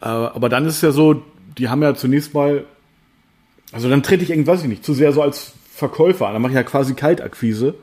[0.00, 1.22] Äh, aber dann ist es ja so,
[1.58, 2.64] die haben ja zunächst mal,
[3.72, 6.34] also dann trete ich irgendwas, ich nicht, zu sehr so als Verkäufer an.
[6.34, 7.74] Dann mache ich ja quasi Kaltakquise.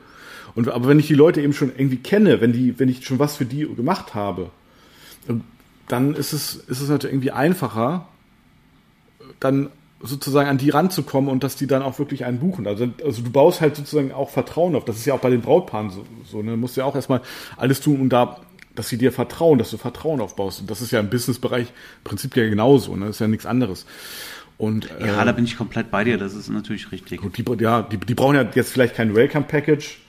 [0.55, 3.19] Und, aber wenn ich die Leute eben schon irgendwie kenne, wenn die, wenn ich schon
[3.19, 4.49] was für die gemacht habe,
[5.87, 8.07] dann ist es, ist es natürlich irgendwie einfacher,
[9.39, 9.69] dann
[10.01, 12.67] sozusagen an die ranzukommen und dass die dann auch wirklich einen buchen.
[12.67, 14.85] Also, also du baust halt sozusagen auch Vertrauen auf.
[14.85, 16.05] Das ist ja auch bei den Brautpaaren so.
[16.29, 16.51] so ne?
[16.51, 17.21] Du musst ja auch erstmal
[17.55, 18.39] alles tun, um da,
[18.75, 20.61] dass sie dir vertrauen, dass du Vertrauen aufbaust.
[20.61, 21.67] Und das ist ja im Businessbereich
[22.03, 22.95] prinzipiell genauso.
[22.95, 23.07] Ne?
[23.07, 23.85] Das ist ja nichts anderes.
[24.57, 27.21] Und, ja, äh, da bin ich komplett bei dir, das ist natürlich richtig.
[27.21, 29.99] Gut, die, ja, die, die brauchen ja jetzt vielleicht kein Welcome-Package.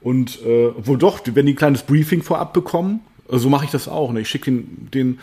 [0.00, 3.70] Und äh, obwohl doch, wenn die ein kleines Briefing vorab bekommen, so also mache ich
[3.70, 4.12] das auch.
[4.12, 4.20] Ne?
[4.20, 5.16] Ich schicke den, den äh,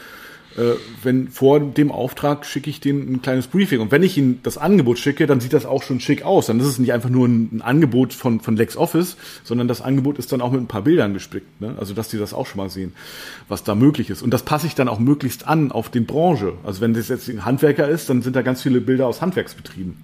[1.04, 3.80] wenn vor dem Auftrag schicke ich denen ein kleines Briefing.
[3.80, 6.48] Und wenn ich ihnen das Angebot schicke, dann sieht das auch schon schick aus.
[6.48, 10.18] Dann ist es nicht einfach nur ein, ein Angebot von, von LexOffice, sondern das Angebot
[10.18, 11.62] ist dann auch mit ein paar Bildern gespickt.
[11.62, 11.76] Ne?
[11.80, 12.94] Also, dass die das auch schon mal sehen,
[13.48, 14.22] was da möglich ist.
[14.22, 16.54] Und das passe ich dann auch möglichst an auf den Branche.
[16.64, 19.96] Also, wenn das jetzt ein Handwerker ist, dann sind da ganz viele Bilder aus Handwerksbetrieben.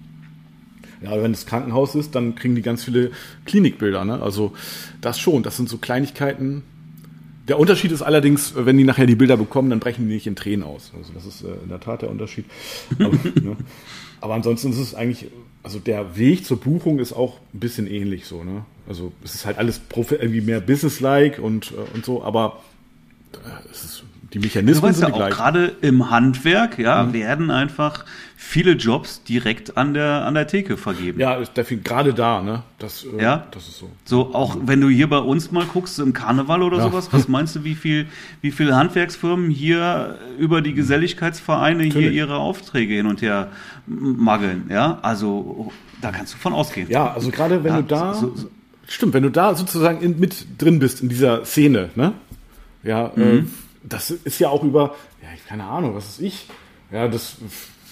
[1.02, 3.10] Ja, wenn es Krankenhaus ist, dann kriegen die ganz viele
[3.44, 4.04] Klinikbilder.
[4.04, 4.20] Ne?
[4.22, 4.52] Also
[5.00, 6.62] das schon, das sind so Kleinigkeiten,
[7.48, 10.36] der Unterschied ist allerdings, wenn die nachher die Bilder bekommen, dann brechen die nicht in
[10.36, 10.92] Tränen aus.
[10.96, 12.46] Also das ist äh, in der Tat der Unterschied.
[12.98, 13.56] Aber, ne?
[14.20, 15.26] Aber ansonsten ist es eigentlich,
[15.62, 18.42] also der Weg zur Buchung ist auch ein bisschen ähnlich so.
[18.42, 18.64] Ne?
[18.88, 22.60] Also es ist halt alles irgendwie mehr businesslike und, äh, und so, aber
[23.32, 27.12] äh, es ist die Mechanismen weißt sind ja auch gerade im Handwerk, ja, mhm.
[27.12, 28.04] werden einfach
[28.36, 31.18] viele Jobs direkt an der an der Theke vergeben.
[31.18, 31.40] Ja,
[31.82, 32.62] gerade da, ne?
[32.78, 33.90] Das, äh, ja, das ist so.
[34.04, 36.84] So auch wenn du hier bei uns mal guckst im Karneval oder ja.
[36.84, 38.06] sowas, was meinst du, wie viel
[38.42, 42.10] wie viele Handwerksfirmen hier über die Geselligkeitsvereine Natürlich.
[42.10, 43.48] hier ihre Aufträge hin und her
[43.86, 44.98] mageln, ja?
[45.00, 45.72] Also
[46.02, 46.90] da kannst du von ausgehen.
[46.90, 48.50] Ja, also gerade wenn ja, du da so, so,
[48.86, 52.12] stimmt, wenn du da sozusagen in, mit drin bist in dieser Szene, ne?
[52.82, 53.38] Ja, äh, mhm.
[53.38, 53.44] äh,
[53.82, 56.48] das ist ja auch über, ja, keine Ahnung, was ist ich?
[56.92, 57.36] Ja, das,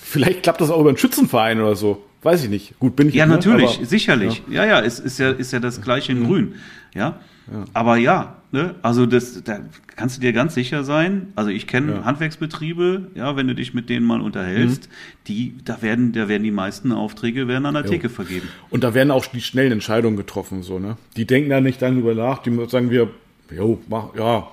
[0.05, 2.05] vielleicht klappt das auch über einen Schützenverein oder so.
[2.23, 2.79] Weiß ich nicht.
[2.79, 3.15] Gut, bin ich.
[3.15, 3.53] Ja, nicht, ne?
[3.53, 4.43] natürlich, aber, sicherlich.
[4.51, 6.27] Ja, ja, ist, ist ja, ist ja das gleiche in mhm.
[6.27, 6.55] Grün.
[6.95, 7.21] Ja.
[7.53, 7.65] ja.
[7.75, 9.61] Aber ja, ne, also das, da
[9.95, 11.33] kannst du dir ganz sicher sein.
[11.37, 12.05] Also ich kenne ja.
[12.05, 15.25] Handwerksbetriebe, ja, wenn du dich mit denen mal unterhältst, mhm.
[15.27, 17.91] die, da werden, da werden die meisten Aufträge werden an der jo.
[17.91, 18.49] Theke vergeben.
[18.71, 20.97] Und da werden auch die schnellen Entscheidungen getroffen, so, ne?
[21.17, 23.11] Die denken da nicht dann über nach, die sagen wir,
[23.55, 24.49] jo, mach, ja,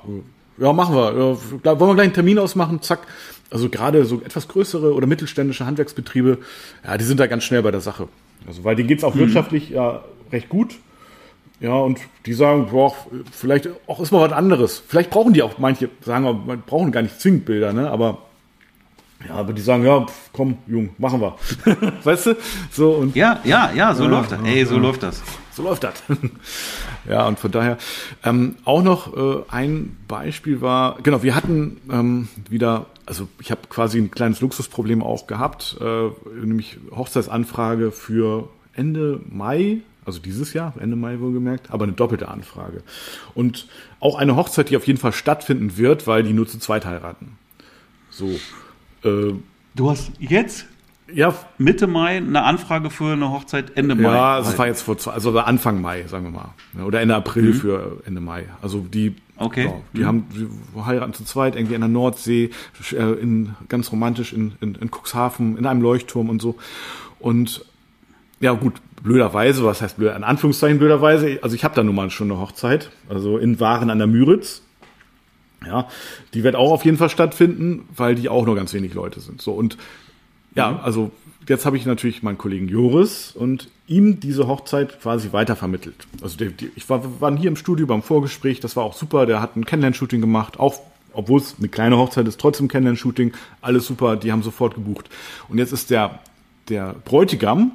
[0.62, 1.38] ja, machen wir.
[1.64, 2.82] Ja, wollen wir gleich einen Termin ausmachen?
[2.82, 2.99] Zack.
[3.49, 6.38] Also gerade so etwas größere oder mittelständische Handwerksbetriebe,
[6.86, 8.07] ja, die sind da ganz schnell bei der Sache.
[8.47, 9.20] Also weil denen geht's auch mhm.
[9.20, 10.76] wirtschaftlich ja recht gut.
[11.59, 12.95] Ja, und die sagen, boah,
[13.32, 14.82] vielleicht auch ist mal was anderes.
[14.88, 17.89] Vielleicht brauchen die auch, manche sagen, wir brauchen gar nicht zwingend Bilder, ne?
[17.91, 18.20] Aber
[19.28, 21.36] ja, aber die sagen, ja, komm, Jung, machen wir.
[22.03, 22.38] weißt du?
[22.72, 24.39] So und ja, ja, ja, so ja, läuft das.
[24.43, 24.82] Ey, so ja.
[24.82, 25.22] läuft das.
[25.62, 26.01] So läuft das.
[27.07, 27.78] ja, und von daher
[28.24, 33.62] ähm, auch noch äh, ein Beispiel war, genau, wir hatten ähm, wieder, also ich habe
[33.70, 40.74] quasi ein kleines Luxusproblem auch gehabt, äh, nämlich Hochzeitsanfrage für Ende Mai, also dieses Jahr,
[40.80, 42.82] Ende Mai wohlgemerkt, aber eine doppelte Anfrage.
[43.36, 43.68] Und
[43.99, 47.38] auch eine Hochzeit, die auf jeden Fall stattfinden wird, weil die nur zu zweit heiraten.
[48.09, 48.32] So.
[49.03, 49.36] Äh,
[49.76, 50.66] du hast jetzt
[51.14, 54.14] ja, Mitte Mai eine Anfrage für eine Hochzeit Ende Mai.
[54.14, 56.86] Ja, das war jetzt vor zwei, also Anfang Mai, sagen wir mal.
[56.86, 57.53] Oder Ende April mhm.
[57.53, 58.45] für Ende Mai.
[58.62, 59.66] Also die, okay.
[59.66, 60.05] Ja, die mhm.
[60.05, 62.51] haben, die heiraten zu zweit irgendwie in der Nordsee,
[62.91, 66.55] äh, in, ganz romantisch in, in, in Cuxhaven, in einem Leuchtturm und so.
[67.20, 67.66] Und
[68.39, 72.09] ja, gut, blöderweise, was heißt blöd, in Anführungszeichen blöderweise, also ich habe da nun mal
[72.09, 74.64] schon eine Hochzeit, also in Waren an der Müritz.
[75.64, 75.88] Ja,
[76.34, 79.43] die wird auch auf jeden Fall stattfinden, weil die auch nur ganz wenig Leute sind.
[79.43, 79.78] So und
[80.56, 80.80] ja, mhm.
[80.84, 81.12] also
[81.47, 86.08] jetzt habe ich natürlich meinen Kollegen Joris und ihm diese Hochzeit quasi weitervermittelt.
[86.22, 89.26] Also der, die, ich war waren hier im Studio beim Vorgespräch, das war auch super.
[89.26, 90.80] Der hat ein Kennenlern-Shooting gemacht, auch
[91.14, 94.16] obwohl es eine kleine Hochzeit ist, trotzdem Kennenlern-Shooting, alles super.
[94.16, 95.10] Die haben sofort gebucht.
[95.49, 96.20] Und jetzt ist der
[96.70, 97.72] der Bräutigam,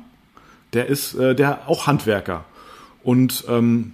[0.72, 2.44] der ist äh, der auch Handwerker
[3.02, 3.92] und ähm,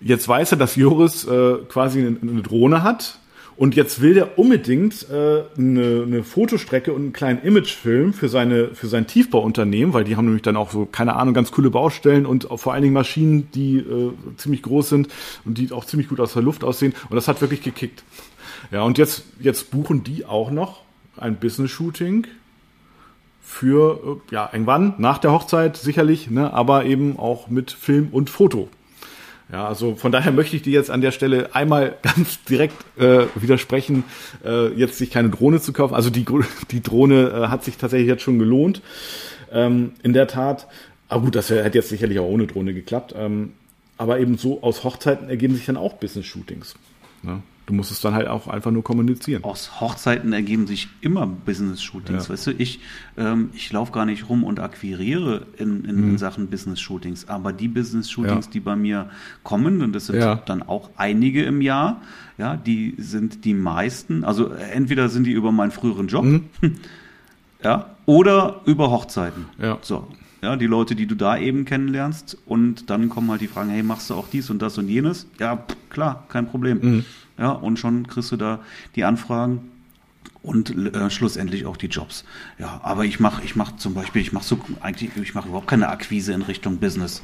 [0.00, 3.18] jetzt weiß er, dass Joris äh, quasi eine, eine Drohne hat
[3.56, 8.74] und jetzt will der unbedingt äh, eine, eine Fotostrecke und einen kleinen Imagefilm für seine
[8.74, 12.26] für sein Tiefbauunternehmen, weil die haben nämlich dann auch so keine Ahnung ganz coole Baustellen
[12.26, 15.08] und vor allen Dingen Maschinen, die äh, ziemlich groß sind
[15.44, 16.94] und die auch ziemlich gut aus der Luft aussehen.
[17.08, 18.02] Und das hat wirklich gekickt.
[18.72, 20.82] Ja, und jetzt jetzt buchen die auch noch
[21.16, 22.26] ein Business Shooting
[23.40, 28.30] für, äh, ja, irgendwann, nach der Hochzeit sicherlich, ne, aber eben auch mit Film und
[28.30, 28.68] Foto.
[29.52, 33.26] Ja, also von daher möchte ich dir jetzt an der Stelle einmal ganz direkt äh,
[33.34, 34.04] widersprechen,
[34.44, 35.94] äh, jetzt sich keine Drohne zu kaufen.
[35.94, 36.24] Also die,
[36.70, 38.82] die Drohne äh, hat sich tatsächlich jetzt schon gelohnt.
[39.52, 40.66] Ähm, in der Tat.
[41.08, 43.14] Aber gut, das hätte jetzt sicherlich auch ohne Drohne geklappt.
[43.16, 43.52] Ähm,
[43.98, 46.74] aber eben so aus Hochzeiten ergeben sich dann auch Business-Shootings.
[47.22, 47.42] Ne?
[47.66, 49.42] Du musst es dann halt auch einfach nur kommunizieren.
[49.42, 52.24] Aus Hochzeiten ergeben sich immer Business-Shootings.
[52.24, 52.32] Ja.
[52.32, 52.80] Weißt du, ich,
[53.16, 56.10] ähm, ich laufe gar nicht rum und akquiriere in, in, mhm.
[56.10, 57.28] in Sachen Business-Shootings.
[57.28, 58.50] Aber die Business-Shootings, ja.
[58.52, 59.08] die bei mir
[59.44, 60.36] kommen, und das sind ja.
[60.36, 62.02] dann auch einige im Jahr,
[62.36, 66.44] ja, die sind die meisten, also entweder sind die über meinen früheren Job, mhm.
[67.62, 69.46] ja, oder über Hochzeiten.
[69.58, 69.78] Ja.
[69.80, 70.06] So.
[70.42, 72.36] Ja, die Leute, die du da eben kennenlernst.
[72.44, 75.26] Und dann kommen halt die Fragen, hey, machst du auch dies und das und jenes?
[75.40, 76.80] Ja, klar, kein Problem.
[76.82, 77.04] Mhm.
[77.38, 78.60] Ja, und schon kriegst du da
[78.94, 79.70] die Anfragen
[80.42, 82.24] und äh, schlussendlich auch die Jobs.
[82.58, 85.66] Ja, aber ich mache ich mach zum Beispiel, ich mache so eigentlich, ich mache überhaupt
[85.66, 87.22] keine Akquise in Richtung Business.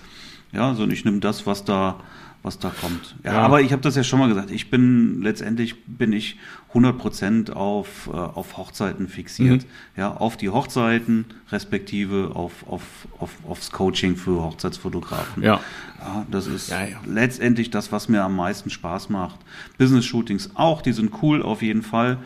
[0.53, 2.01] Ja, sondern ich nehme das, was da
[2.43, 3.17] was da kommt.
[3.23, 3.39] Ja, ja.
[3.41, 4.51] aber ich habe das ja schon mal gesagt.
[4.51, 6.39] Ich bin letztendlich bin ich
[6.73, 9.65] 100% auf äh, auf Hochzeiten fixiert.
[9.65, 9.69] Mhm.
[9.97, 12.83] Ja, auf die Hochzeiten respektive auf auf
[13.19, 15.43] auf aufs Coaching für Hochzeitsfotografen.
[15.43, 15.61] Ja.
[15.99, 19.39] ja das ist ja, letztendlich das, was mir am meisten Spaß macht.
[19.77, 22.19] Business Shootings auch, die sind cool auf jeden Fall,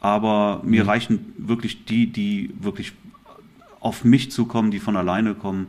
[0.00, 0.90] aber mir mhm.
[0.90, 2.92] reichen wirklich die, die wirklich
[3.80, 5.68] auf mich zukommen, die von alleine kommen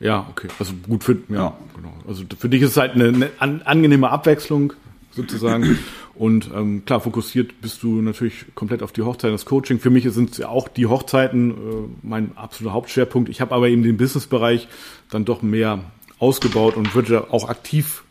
[0.00, 0.48] ja, okay.
[0.58, 1.94] Also gut für, ja, genau.
[2.06, 4.72] Also für dich ist es halt eine, eine an, angenehme Abwechslung
[5.10, 5.78] sozusagen.
[6.14, 9.78] Und ähm, klar, fokussiert bist du natürlich komplett auf die Hochzeiten, das Coaching.
[9.78, 11.54] Für mich sind es ja auch die Hochzeiten äh,
[12.02, 13.28] mein absoluter Hauptschwerpunkt.
[13.28, 14.66] Ich habe aber eben den Businessbereich
[15.10, 15.84] dann doch mehr
[16.18, 18.02] ausgebaut und würde ja auch aktiv,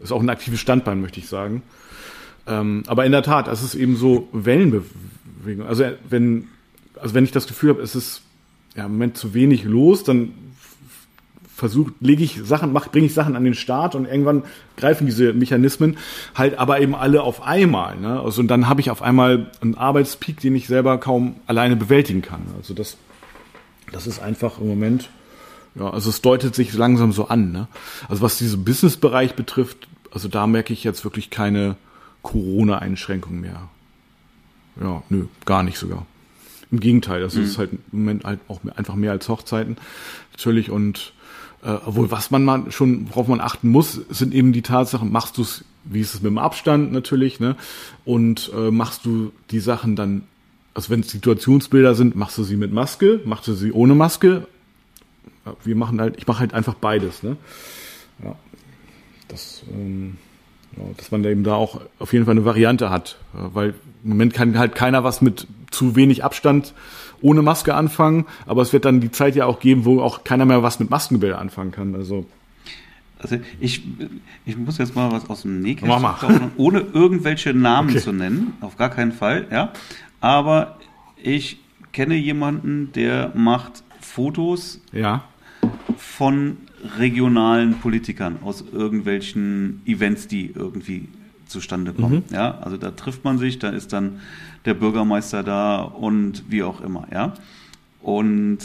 [0.00, 1.62] ist auch ein aktives Standbein, möchte ich sagen.
[2.46, 5.66] Ähm, aber in der Tat, es ist eben so Wellenbewegung.
[5.66, 6.48] Also wenn,
[6.98, 8.22] also wenn ich das Gefühl habe, es ist
[8.74, 10.32] ja, im Moment zu wenig los, dann
[11.62, 14.42] versucht, lege ich Sachen, mach, bringe ich Sachen an den Start und irgendwann
[14.76, 15.96] greifen diese Mechanismen
[16.34, 17.96] halt aber eben alle auf einmal.
[18.00, 18.20] Ne?
[18.20, 22.20] Also und dann habe ich auf einmal einen Arbeitspeak, den ich selber kaum alleine bewältigen
[22.20, 22.40] kann.
[22.58, 22.96] Also das,
[23.92, 25.08] das ist einfach im Moment,
[25.76, 27.52] ja, also es deutet sich langsam so an.
[27.52, 27.68] Ne?
[28.08, 31.76] Also was diesen Business-Bereich betrifft, also da merke ich jetzt wirklich keine
[32.22, 33.68] Corona-Einschränkung mehr.
[34.80, 36.06] Ja, nö, gar nicht sogar.
[36.72, 37.44] Im Gegenteil, das mhm.
[37.44, 39.76] ist halt im Moment halt auch einfach mehr als Hochzeiten
[40.32, 41.12] natürlich und
[41.64, 45.38] äh, obwohl, was man mal schon, worauf man achten muss, sind eben die Tatsachen, machst
[45.38, 47.56] du es, wie ist es mit dem Abstand natürlich, ne?
[48.04, 50.22] Und äh, machst du die Sachen dann,
[50.74, 54.46] also wenn es Situationsbilder sind, machst du sie mit Maske, machst du sie ohne Maske.
[55.64, 57.36] Wir machen halt, ich mache halt einfach beides, ne?
[58.22, 58.34] Ja.
[59.28, 60.16] Das, ähm,
[60.76, 63.18] ja, dass man eben da auch auf jeden Fall eine Variante hat.
[63.32, 66.74] Weil im Moment kann halt keiner was mit zu wenig Abstand
[67.22, 70.44] ohne Maske anfangen, aber es wird dann die Zeit ja auch geben, wo auch keiner
[70.44, 71.94] mehr was mit Maskenbilder anfangen kann.
[71.94, 72.26] Also
[73.22, 73.82] also ich,
[74.44, 78.00] ich muss jetzt mal was aus dem Nähkästchen ohne irgendwelche Namen okay.
[78.00, 79.72] zu nennen, auf gar keinen Fall, ja.
[80.20, 80.78] Aber
[81.22, 81.60] ich
[81.92, 85.24] kenne jemanden, der macht Fotos ja.
[85.96, 86.56] von
[86.98, 91.08] regionalen Politikern aus irgendwelchen Events, die irgendwie
[91.52, 92.24] zustande kommen.
[92.28, 92.34] Mhm.
[92.34, 94.20] Ja, also da trifft man sich, da ist dann
[94.64, 97.34] der Bürgermeister da und wie auch immer, ja.
[98.00, 98.58] Und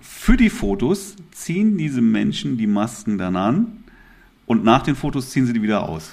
[0.00, 3.84] für die Fotos ziehen diese Menschen die Masken dann an
[4.46, 6.12] und nach den Fotos ziehen sie die wieder aus.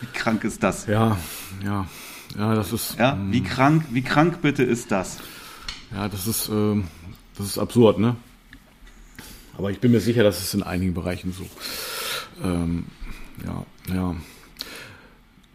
[0.00, 0.86] Wie krank ist das?
[0.86, 1.16] Ja,
[1.64, 1.86] ja,
[2.36, 2.98] ja, das ist.
[2.98, 3.44] Ja, wie mm.
[3.44, 5.18] krank, wie krank bitte ist das?
[5.92, 6.82] Ja, das ist, äh,
[7.36, 8.16] das ist absurd, ne?
[9.56, 11.46] Aber ich bin mir sicher, dass es in einigen Bereichen so.
[12.42, 12.84] Ähm,
[13.44, 14.14] ja, ja.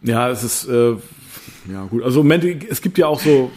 [0.02, 0.96] Ja, es ist, äh,
[1.70, 2.02] ja gut.
[2.02, 3.50] Also Moment, es gibt ja auch so,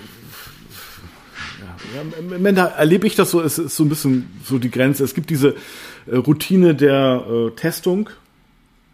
[1.96, 5.04] ja, im Moment erlebe ich das so, es ist so ein bisschen so die Grenze.
[5.04, 5.56] Es gibt diese
[6.06, 8.10] äh, Routine der äh, Testung,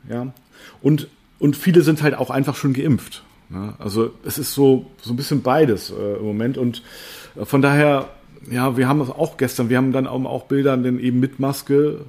[0.10, 0.34] ja,
[0.82, 1.08] und,
[1.40, 3.24] und viele sind halt auch einfach schon geimpft.
[3.50, 3.76] Ja?
[3.80, 6.84] Also es ist so, so ein bisschen beides äh, im Moment und
[7.36, 8.10] äh, von daher,
[8.50, 12.06] ja, wir haben das auch gestern, wir haben dann auch Bilder dann eben mit Maske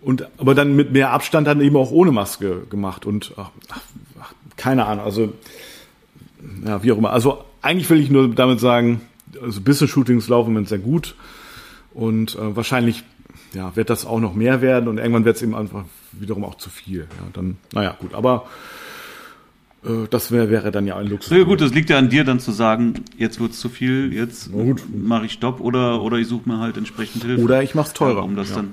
[0.00, 3.50] und aber dann mit mehr Abstand dann eben auch ohne Maske gemacht und ach,
[4.56, 5.32] keine Ahnung, also
[6.64, 7.12] ja, wie auch immer.
[7.12, 9.00] Also eigentlich will ich nur damit sagen,
[9.42, 11.14] also Business-Shootings laufen im sehr gut
[11.94, 13.04] und äh, wahrscheinlich
[13.54, 16.56] ja, wird das auch noch mehr werden und irgendwann wird es eben einfach wiederum auch
[16.56, 17.00] zu viel.
[17.00, 18.46] Ja, dann, naja, gut, aber
[19.84, 21.36] äh, das wär, wäre dann ja ein Luxus.
[21.36, 24.12] Ja gut, das liegt ja an dir dann zu sagen, jetzt wird es zu viel,
[24.12, 27.42] jetzt mache ich Stopp oder, oder ich suche mir halt entsprechend Hilfe.
[27.42, 28.22] Oder ich mache es teurer.
[28.22, 28.56] um das ja.
[28.56, 28.72] dann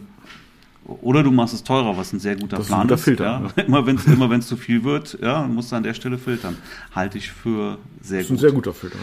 [0.86, 2.92] oder du machst es teurer, was ein sehr guter das Plan ist.
[2.94, 3.52] Ein Filter, ja.
[3.56, 3.64] Ja.
[3.66, 6.58] Immer wenn es immer wenn's zu viel wird, ja, musst du an der Stelle filtern.
[6.94, 8.24] Halte ich für sehr gut.
[8.24, 8.98] Das ist ein sehr guter Filter,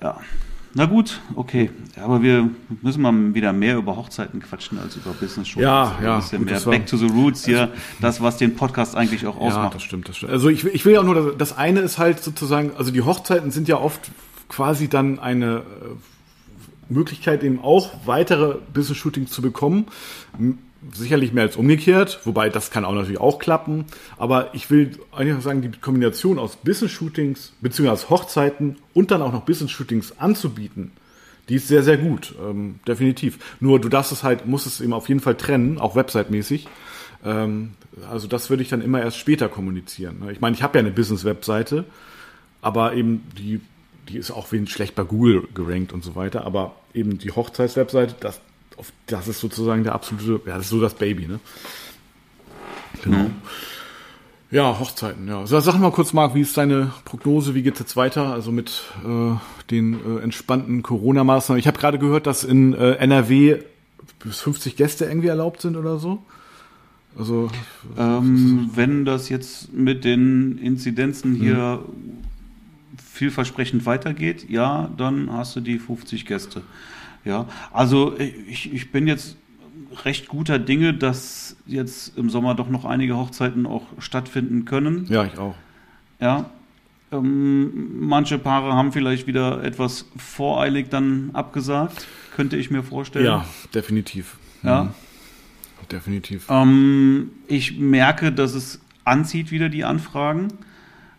[0.00, 0.08] ja.
[0.08, 0.20] Ja.
[0.74, 1.68] Na gut, okay.
[2.02, 2.48] Aber wir
[2.80, 5.64] müssen mal wieder mehr über Hochzeiten quatschen als über Business Shootings.
[5.64, 6.14] Ja, ja.
[6.14, 7.68] Ein bisschen gut, mehr Back to the Roots hier,
[8.00, 9.74] das, was den Podcast eigentlich auch Ja, ausmacht.
[9.74, 10.32] das stimmt, das stimmt.
[10.32, 13.02] Also ich, will- ich will ja auch nur, das eine ist halt sozusagen, also die
[13.02, 14.10] Hochzeiten sind ja oft
[14.48, 15.62] quasi dann eine äh,
[16.88, 19.86] Möglichkeit, eben auch weitere Business-Shootings zu bekommen.
[20.92, 23.84] Sicherlich mehr als umgekehrt, wobei das kann auch natürlich auch klappen.
[24.18, 29.42] Aber ich will einfach sagen, die Kombination aus Business-Shootings beziehungsweise Hochzeiten und dann auch noch
[29.42, 30.92] Business-Shootings anzubieten,
[31.48, 33.38] die ist sehr, sehr gut, ähm, definitiv.
[33.60, 36.68] Nur du darfst es halt, musst es eben auf jeden Fall trennen, auch website-mäßig.
[37.24, 37.72] Ähm,
[38.10, 40.22] also das würde ich dann immer erst später kommunizieren.
[40.30, 41.84] Ich meine, ich habe ja eine Business-Webseite,
[42.60, 43.60] aber eben die,
[44.08, 46.44] die ist auch wenig schlecht bei Google gerankt und so weiter.
[46.44, 48.40] Aber eben die Hochzeits-Webseite, das,
[49.06, 51.40] das ist sozusagen der absolute, ja, das ist so das Baby, ne?
[53.02, 53.30] Genau.
[54.50, 55.46] Ja, Hochzeiten, ja.
[55.46, 57.54] So, sag mal kurz, Marc, wie ist deine Prognose?
[57.54, 58.32] Wie geht's jetzt weiter?
[58.34, 59.34] Also mit äh,
[59.70, 61.58] den äh, entspannten Corona-Maßnahmen.
[61.58, 63.62] Ich habe gerade gehört, dass in äh, NRW
[64.18, 66.22] bis 50 Gäste irgendwie erlaubt sind oder so.
[67.18, 67.50] Also
[67.98, 71.80] Ähm, wenn das jetzt mit den Inzidenzen hier
[73.22, 76.62] vielversprechend weitergeht, ja, dann hast du die 50 Gäste.
[77.24, 79.36] Ja, also ich, ich bin jetzt
[80.04, 85.06] recht guter Dinge, dass jetzt im Sommer doch noch einige Hochzeiten auch stattfinden können.
[85.08, 85.54] ja, ich auch.
[86.20, 86.50] Ja.
[87.12, 93.26] Ähm, manche Paare haben vielleicht wieder etwas voreilig dann abgesagt, könnte ich mir vorstellen.
[93.26, 94.36] Ja, definitiv.
[94.64, 94.84] Ja.
[94.84, 94.90] Mhm.
[95.92, 96.46] Definitiv.
[96.48, 100.48] Ähm, ich merke, dass es anzieht wieder die Anfragen.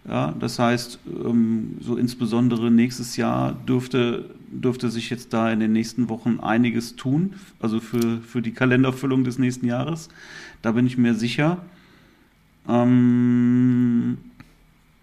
[0.07, 5.71] Ja, das heißt, ähm, so insbesondere nächstes Jahr dürfte, dürfte sich jetzt da in den
[5.71, 10.09] nächsten Wochen einiges tun, also für, für die Kalenderfüllung des nächsten Jahres.
[10.61, 11.59] Da bin ich mir sicher.
[12.67, 14.17] Ähm,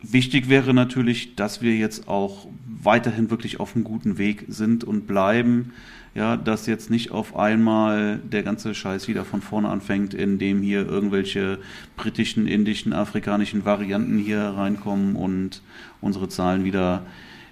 [0.02, 5.06] wichtig wäre natürlich, dass wir jetzt auch weiterhin wirklich auf einem guten Weg sind und
[5.06, 5.72] bleiben.
[6.12, 10.84] Ja, dass jetzt nicht auf einmal der ganze Scheiß wieder von vorne anfängt, indem hier
[10.84, 11.60] irgendwelche
[11.96, 15.62] britischen, indischen, afrikanischen Varianten hier reinkommen und
[16.00, 17.06] unsere Zahlen wieder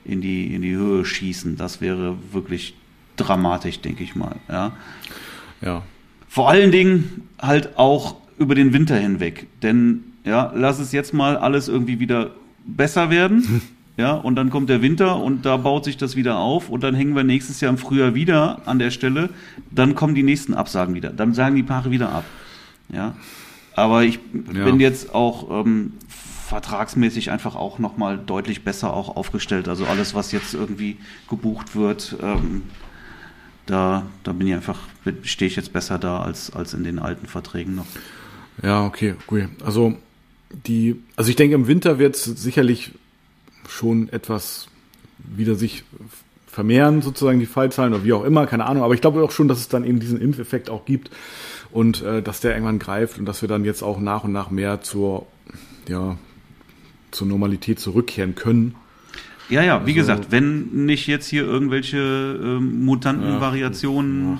[0.04, 1.56] in die, in die Höhe schießen.
[1.56, 2.74] Das wäre wirklich
[3.16, 4.36] dramatisch, denke ich mal.
[4.48, 4.72] Ja.
[5.60, 5.84] Ja.
[6.26, 9.46] Vor allen Dingen halt auch über den Winter hinweg.
[9.62, 12.30] Denn ja, lass es jetzt mal alles irgendwie wieder
[12.66, 13.62] besser werden.
[13.98, 16.94] Ja, und dann kommt der Winter und da baut sich das wieder auf und dann
[16.94, 19.28] hängen wir nächstes Jahr im Frühjahr wieder an der Stelle.
[19.72, 21.10] Dann kommen die nächsten Absagen wieder.
[21.10, 22.22] Dann sagen die Paare wieder ab.
[22.90, 23.16] Ja.
[23.74, 24.20] Aber ich
[24.54, 24.64] Ja.
[24.66, 25.94] bin jetzt auch ähm,
[26.48, 29.66] vertragsmäßig einfach auch nochmal deutlich besser auch aufgestellt.
[29.66, 30.96] Also alles, was jetzt irgendwie
[31.28, 32.62] gebucht wird, ähm,
[33.66, 34.78] da, da bin ich einfach,
[35.22, 37.86] stehe ich jetzt besser da als, als in den alten Verträgen noch.
[38.62, 39.48] Ja, okay, gut.
[39.64, 39.96] Also
[40.50, 42.92] die, also ich denke, im Winter wird es sicherlich
[43.68, 44.68] schon etwas
[45.18, 45.84] wieder sich
[46.46, 48.82] vermehren, sozusagen die Fallzahlen oder wie auch immer, keine Ahnung.
[48.82, 51.10] Aber ich glaube auch schon, dass es dann eben diesen Impfeffekt auch gibt
[51.70, 54.50] und äh, dass der irgendwann greift und dass wir dann jetzt auch nach und nach
[54.50, 55.26] mehr zur,
[55.88, 56.16] ja,
[57.10, 58.74] zur Normalität zurückkehren können.
[59.50, 61.98] Ja, ja, wie Also- gesagt, wenn nicht jetzt hier irgendwelche
[62.42, 64.38] ähm, Mutantenvariationen.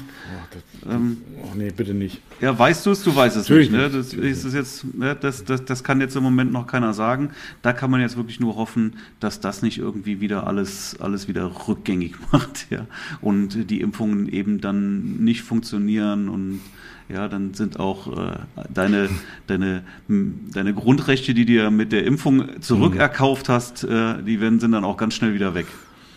[0.89, 2.20] Ähm, oh nee, bitte nicht.
[2.41, 3.78] Ja, weißt du es, du weißt es Natürlich nicht.
[3.78, 3.89] Ne?
[3.89, 3.99] nicht.
[3.99, 5.16] Das, ist es jetzt, ne?
[5.20, 7.30] das, das, das kann jetzt im Moment noch keiner sagen.
[7.62, 11.68] Da kann man jetzt wirklich nur hoffen, dass das nicht irgendwie wieder alles, alles wieder
[11.68, 12.70] rückgängig macht.
[12.70, 12.86] Ja?
[13.20, 16.61] Und die Impfungen eben dann nicht funktionieren und
[17.09, 18.39] ja, dann sind auch äh,
[18.72, 19.09] deine,
[19.47, 24.61] deine, m, deine Grundrechte, die du dir mit der Impfung zurückerkauft hast, äh, die werden,
[24.61, 25.66] sind dann auch ganz schnell wieder weg.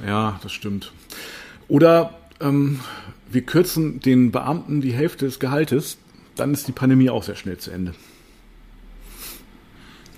[0.06, 0.92] Ja, das stimmt.
[1.70, 2.82] Oder ähm,
[3.32, 5.98] wir kürzen den Beamten die Hälfte des Gehaltes,
[6.36, 7.94] dann ist die Pandemie auch sehr schnell zu Ende.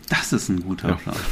[0.09, 0.95] Das ist ein guter Ja.
[0.95, 1.15] Plan.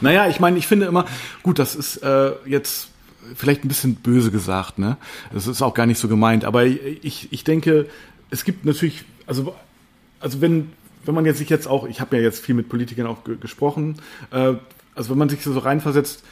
[0.00, 1.06] Naja, ich meine, ich finde immer,
[1.44, 2.88] gut, das ist äh, jetzt
[3.36, 4.96] vielleicht ein bisschen böse gesagt, ne?
[5.32, 7.86] Das ist auch gar nicht so gemeint, aber ich, ich denke,
[8.30, 9.54] es gibt natürlich, also,
[10.18, 10.72] also wenn,
[11.04, 13.36] wenn man jetzt sich jetzt auch, ich habe ja jetzt viel mit Politikern auch ge
[13.36, 13.96] gesprochen,
[14.32, 14.54] äh,
[14.96, 16.24] also wenn man sich so reinversetzt,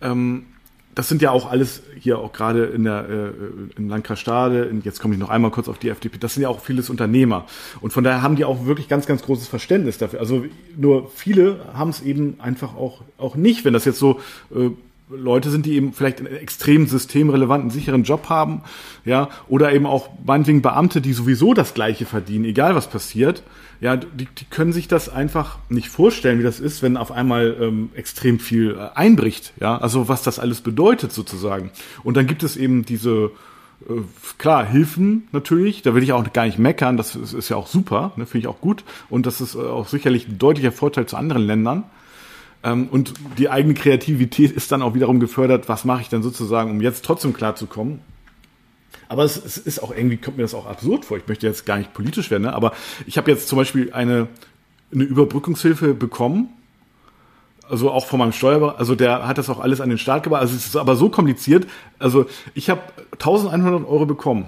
[0.00, 0.46] ähm,
[0.94, 4.82] das sind ja auch alles hier auch gerade in der äh, in Landkreis Stade, in,
[4.82, 7.46] jetzt komme ich noch einmal kurz auf die FDP, das sind ja auch vieles Unternehmer
[7.80, 10.20] und von daher haben die auch wirklich ganz ganz großes Verständnis dafür.
[10.20, 10.44] Also
[10.76, 14.20] nur viele haben es eben einfach auch auch nicht, wenn das jetzt so
[14.54, 14.70] äh,
[15.10, 18.62] Leute sind, die eben vielleicht einen extrem systemrelevanten, sicheren Job haben,
[19.04, 23.42] ja, oder eben auch meinetwegen Beamte, die sowieso das Gleiche verdienen, egal was passiert,
[23.80, 27.56] ja, die, die können sich das einfach nicht vorstellen, wie das ist, wenn auf einmal
[27.60, 31.70] ähm, extrem viel äh, einbricht, ja, also was das alles bedeutet sozusagen.
[32.04, 33.30] Und dann gibt es eben diese,
[33.88, 34.02] äh,
[34.38, 37.66] klar, Hilfen natürlich, da will ich auch gar nicht meckern, das ist, ist ja auch
[37.66, 41.06] super, ne, finde ich auch gut und das ist äh, auch sicherlich ein deutlicher Vorteil
[41.06, 41.84] zu anderen Ländern.
[42.62, 46.70] Ähm, und die eigene Kreativität ist dann auch wiederum gefördert, was mache ich dann sozusagen,
[46.70, 48.00] um jetzt trotzdem klarzukommen.
[49.08, 51.16] Aber es, es ist auch irgendwie, kommt mir das auch absurd vor.
[51.16, 52.54] Ich möchte jetzt gar nicht politisch werden, ne?
[52.54, 52.72] aber
[53.06, 54.28] ich habe jetzt zum Beispiel eine,
[54.92, 56.50] eine Überbrückungshilfe bekommen.
[57.68, 60.42] Also auch von meinem Steuerberater, also der hat das auch alles an den Start gebracht.
[60.42, 61.68] Also es ist aber so kompliziert.
[62.00, 62.82] Also ich habe
[63.12, 64.46] 1100 Euro bekommen.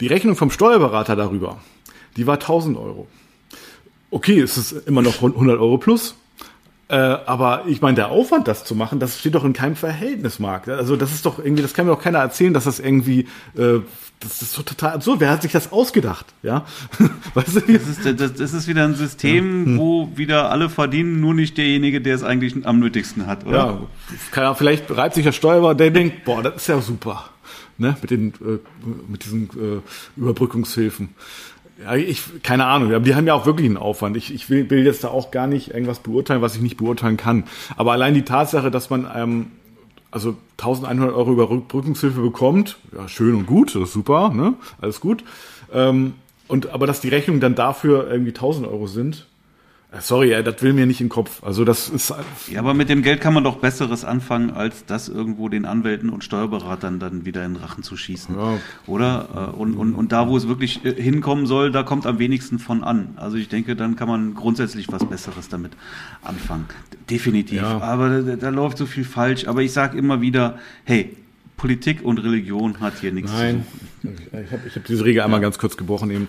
[0.00, 1.58] Die Rechnung vom Steuerberater darüber,
[2.16, 3.06] die war 1000 Euro.
[4.10, 6.16] Okay, es ist immer noch 100 Euro plus.
[6.92, 10.38] Äh, aber ich meine, der Aufwand, das zu machen, das steht doch in keinem Verhältnis,
[10.38, 10.68] Marc.
[10.68, 13.20] Also das ist doch irgendwie, das kann mir doch keiner erzählen, dass das irgendwie,
[13.56, 13.80] äh,
[14.20, 15.20] das ist so total absurd.
[15.20, 16.26] Wer hat sich das ausgedacht?
[16.42, 16.66] Ja,
[17.34, 17.60] weißt du?
[17.60, 19.66] Das ist, das, das ist wieder ein System, ja.
[19.68, 19.78] hm.
[19.78, 23.88] wo wieder alle verdienen, nur nicht derjenige, der es eigentlich am nötigsten hat, oder?
[24.36, 27.30] Ja, vielleicht reibt sich der Steuerberater, der denkt, boah, das ist ja super,
[27.78, 28.58] ne, mit den, äh,
[29.08, 29.80] mit diesen äh,
[30.20, 31.14] Überbrückungshilfen.
[31.84, 34.16] Ja, ich, keine Ahnung, aber die haben ja auch wirklich einen Aufwand.
[34.16, 37.16] Ich, ich will, will jetzt da auch gar nicht irgendwas beurteilen, was ich nicht beurteilen
[37.16, 37.44] kann.
[37.76, 39.46] Aber allein die Tatsache, dass man ähm,
[40.10, 44.54] also 1100 Euro Überbrückungshilfe bekommt, ja, schön und gut, das ist super, ne?
[44.80, 45.24] alles gut.
[45.72, 46.14] Ähm,
[46.48, 49.26] und aber dass die Rechnungen dann dafür irgendwie 1000 Euro sind,
[50.00, 51.42] Sorry, das will mir nicht in den Kopf.
[51.42, 52.14] Also das ist.
[52.50, 56.08] Ja, aber mit dem Geld kann man doch Besseres anfangen, als das irgendwo den Anwälten
[56.08, 58.34] und Steuerberatern dann wieder in den Rachen zu schießen.
[58.34, 58.58] Ja.
[58.86, 59.52] Oder?
[59.54, 62.58] Äh, und, und, und da, wo es wirklich äh, hinkommen soll, da kommt am wenigsten
[62.58, 63.10] von an.
[63.16, 65.72] Also ich denke, dann kann man grundsätzlich was Besseres damit
[66.22, 66.64] anfangen.
[67.10, 67.60] Definitiv.
[67.60, 67.80] Ja.
[67.80, 69.46] Aber da, da läuft so viel falsch.
[69.46, 71.14] Aber ich sage immer wieder, hey,
[71.62, 73.64] Politik und Religion hat hier nichts Nein.
[74.00, 74.18] zu suchen.
[74.32, 75.44] Ich habe ich hab diese Regel einmal ja.
[75.44, 76.28] ganz kurz gebrochen eben.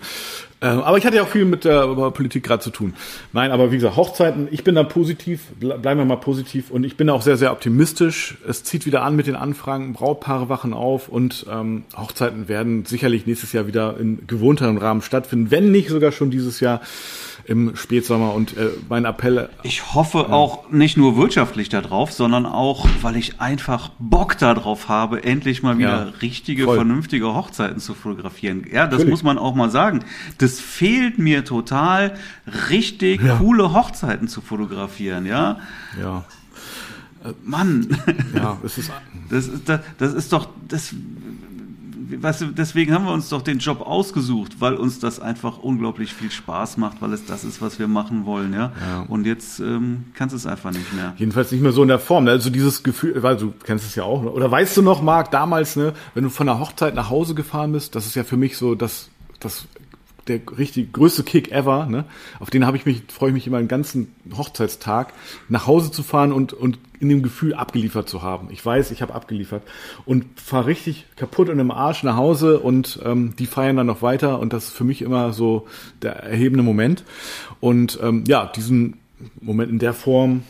[0.64, 2.94] Ähm, aber ich hatte ja auch viel mit der Politik gerade zu tun.
[3.34, 6.96] Nein, aber wie gesagt, Hochzeiten, ich bin da positiv, bleiben wir mal positiv und ich
[6.96, 8.38] bin auch sehr, sehr optimistisch.
[8.48, 13.26] Es zieht wieder an mit den Anfragen, Brautpaare wachen auf und ähm, Hochzeiten werden sicherlich
[13.26, 16.80] nächstes Jahr wieder in gewohnteren Rahmen stattfinden, wenn nicht sogar schon dieses Jahr
[17.46, 19.48] im Spätsommer und äh, mein Appell.
[19.62, 20.28] Ich hoffe ja.
[20.30, 25.78] auch nicht nur wirtschaftlich darauf, sondern auch, weil ich einfach Bock darauf habe, endlich mal
[25.78, 26.76] wieder ja, richtige, voll.
[26.76, 28.64] vernünftige Hochzeiten zu fotografieren.
[28.70, 29.10] Ja, das Natürlich.
[29.10, 30.00] muss man auch mal sagen.
[30.38, 32.14] Das fehlt mir total,
[32.70, 33.36] richtig ja.
[33.36, 35.58] coole Hochzeiten zu fotografieren, ja.
[36.00, 36.24] Ja.
[37.42, 37.88] Mann.
[38.34, 38.90] Ja, es ist.
[39.30, 40.94] Das ist, das, das ist doch, das,
[42.22, 46.12] weißt du, deswegen haben wir uns doch den Job ausgesucht, weil uns das einfach unglaublich
[46.12, 48.72] viel Spaß macht, weil es das ist, was wir machen wollen, ja.
[48.80, 49.04] ja.
[49.08, 51.14] Und jetzt ähm, kannst du es einfach nicht mehr.
[51.16, 52.24] Jedenfalls nicht mehr so in der Form.
[52.24, 52.32] Ne?
[52.32, 54.30] Also dieses Gefühl, weil du kennst es ja auch, ne?
[54.30, 57.72] oder weißt du noch, Marc, damals, ne, wenn du von der Hochzeit nach Hause gefahren
[57.72, 59.10] bist, das ist ja für mich so das,
[59.40, 59.66] das
[60.28, 62.04] der richtig größte Kick ever, ne?
[62.40, 65.12] Auf den habe ich mich, freue ich mich immer einen ganzen Hochzeitstag,
[65.48, 68.48] nach Hause zu fahren und, und in dem Gefühl abgeliefert zu haben.
[68.50, 69.62] Ich weiß, ich habe abgeliefert
[70.06, 74.02] und fahre richtig kaputt und im Arsch nach Hause und ähm, die feiern dann noch
[74.02, 75.66] weiter und das ist für mich immer so
[76.02, 77.04] der erhebende Moment.
[77.60, 78.98] Und ähm, ja, diesen
[79.40, 80.44] Moment in der Form,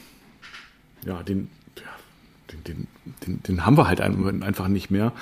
[1.04, 2.86] ja, den, ja, den, den,
[3.26, 5.12] den, den haben wir halt einfach nicht mehr.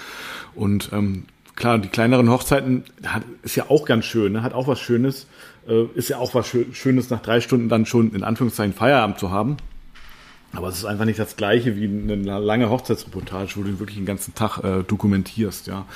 [0.54, 1.24] Und ähm,
[1.56, 4.42] klar, die kleineren Hochzeiten hat, ist ja auch ganz schön, ne?
[4.42, 5.26] hat auch was Schönes.
[5.68, 9.30] Äh, ist ja auch was Schönes, nach drei Stunden dann schon in Anführungszeichen Feierabend zu
[9.30, 9.56] haben.
[10.54, 14.06] Aber es ist einfach nicht das Gleiche wie eine lange Hochzeitsreportage, wo du wirklich den
[14.06, 15.86] ganzen Tag äh, dokumentierst, ja.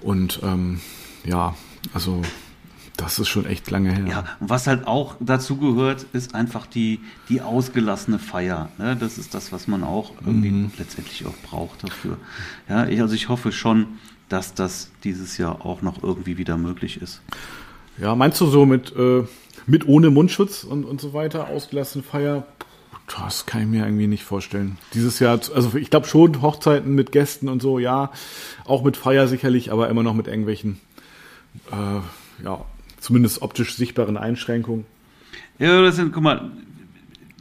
[0.00, 0.80] Und ähm,
[1.24, 1.54] ja,
[1.92, 2.22] also
[2.96, 4.06] das ist schon echt lange her.
[4.06, 8.68] Ja, und was halt auch dazu gehört, ist einfach die, die ausgelassene Feier.
[8.78, 8.96] Ne?
[8.96, 10.70] Das ist das, was man auch irgendwie mhm.
[10.78, 12.18] letztendlich auch braucht dafür.
[12.68, 13.86] Ja, ich, also ich hoffe schon,
[14.32, 17.20] dass das dieses Jahr auch noch irgendwie wieder möglich ist.
[17.98, 19.24] Ja, meinst du so mit, äh,
[19.66, 22.46] mit ohne Mundschutz und, und so weiter, ausgelassene Feier?
[23.14, 24.78] Das kann ich mir irgendwie nicht vorstellen.
[24.94, 28.10] Dieses Jahr, also ich glaube schon Hochzeiten mit Gästen und so, ja,
[28.64, 30.80] auch mit Feier sicherlich, aber immer noch mit irgendwelchen,
[31.70, 32.64] äh, ja,
[33.00, 34.86] zumindest optisch sichtbaren Einschränkungen.
[35.58, 36.52] Ja, das sind, guck mal,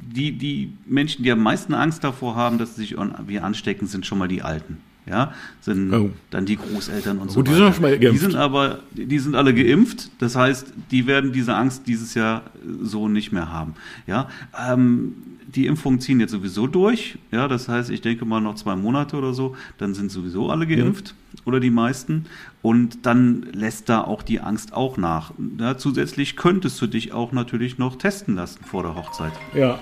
[0.02, 4.06] die, die Menschen, die am meisten Angst davor haben, dass sie sich wie anstecken, sind
[4.06, 6.12] schon mal die Alten ja, sind oh.
[6.30, 8.14] dann die Großeltern und so Gut, die sind mal geimpft.
[8.14, 10.12] Die sind aber, die sind alle geimpft.
[10.20, 12.44] Das heißt, die werden diese Angst dieses Jahr
[12.82, 13.74] so nicht mehr haben.
[14.06, 14.30] Ja,
[14.70, 15.16] ähm,
[15.48, 17.18] die Impfungen ziehen jetzt sowieso durch.
[17.32, 20.68] Ja, das heißt, ich denke mal noch zwei Monate oder so, dann sind sowieso alle
[20.68, 21.40] geimpft mhm.
[21.46, 22.26] oder die meisten.
[22.62, 25.34] Und dann lässt da auch die Angst auch nach.
[25.60, 29.34] Ja, zusätzlich könntest du dich auch natürlich noch testen lassen vor der Hochzeit.
[29.54, 29.80] Ja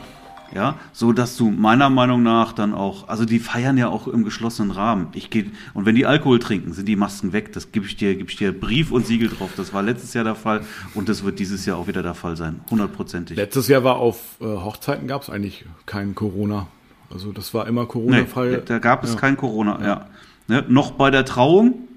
[0.53, 4.23] ja, so dass du meiner Meinung nach dann auch, also die feiern ja auch im
[4.23, 5.07] geschlossenen Rahmen.
[5.13, 7.53] Ich gehe und wenn die Alkohol trinken, sind die Masken weg.
[7.53, 9.51] Das gebe ich dir, gebe ich dir Brief und Siegel drauf.
[9.55, 10.61] Das war letztes Jahr der Fall
[10.95, 13.37] und das wird dieses Jahr auch wieder der Fall sein, hundertprozentig.
[13.37, 16.67] Letztes Jahr war auf äh, Hochzeiten gab es eigentlich kein Corona.
[17.11, 18.51] Also das war immer Corona-Fall.
[18.51, 19.19] Nee, da gab es ja.
[19.19, 19.79] kein Corona.
[19.81, 20.07] Ja, ja.
[20.47, 21.87] Ne, noch bei der Trauung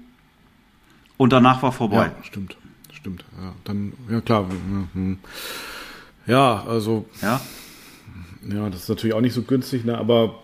[1.17, 2.11] und danach war vorbei.
[2.17, 2.57] Ja, stimmt,
[2.91, 3.25] stimmt.
[3.41, 4.45] Ja, dann ja klar.
[4.93, 5.17] Hm.
[6.25, 7.41] Ja, also ja
[8.49, 9.97] Ja, das ist natürlich auch nicht so günstig, ne?
[9.97, 10.39] aber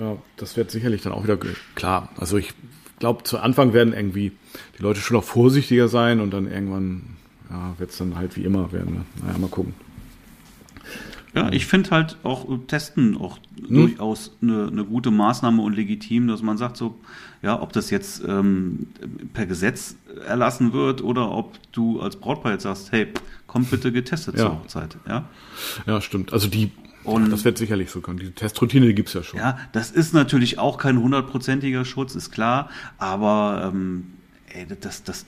[0.00, 1.38] ja, das wird sicherlich dann auch wieder
[1.74, 2.08] klar.
[2.16, 2.52] Also ich
[2.98, 4.32] glaube, zu Anfang werden irgendwie
[4.78, 7.02] die Leute schon auch vorsichtiger sein und dann irgendwann
[7.50, 8.94] ja, wird es dann halt wie immer werden.
[8.94, 9.04] Ne?
[9.22, 9.74] Naja, mal gucken.
[11.34, 13.74] Ja, ich finde halt auch äh, Testen auch hm?
[13.74, 16.96] durchaus eine, eine gute Maßnahme und legitim, dass man sagt so,
[17.42, 18.86] ja, ob das jetzt ähm,
[19.32, 19.96] per Gesetz
[20.26, 23.08] erlassen wird oder ob du als Brautpaar jetzt sagst, hey,
[23.48, 24.44] komm bitte getestet ja.
[24.44, 24.96] zur Hochzeit.
[25.08, 25.28] Ja?
[25.86, 26.32] ja, stimmt.
[26.32, 26.70] Also die
[27.04, 28.18] und das wird sicherlich so kommen.
[28.18, 29.38] Die Testroutine die gibt's ja schon.
[29.38, 32.70] Ja, das ist natürlich auch kein hundertprozentiger Schutz, ist klar.
[32.98, 34.12] Aber ähm,
[34.48, 35.26] ey, das, das,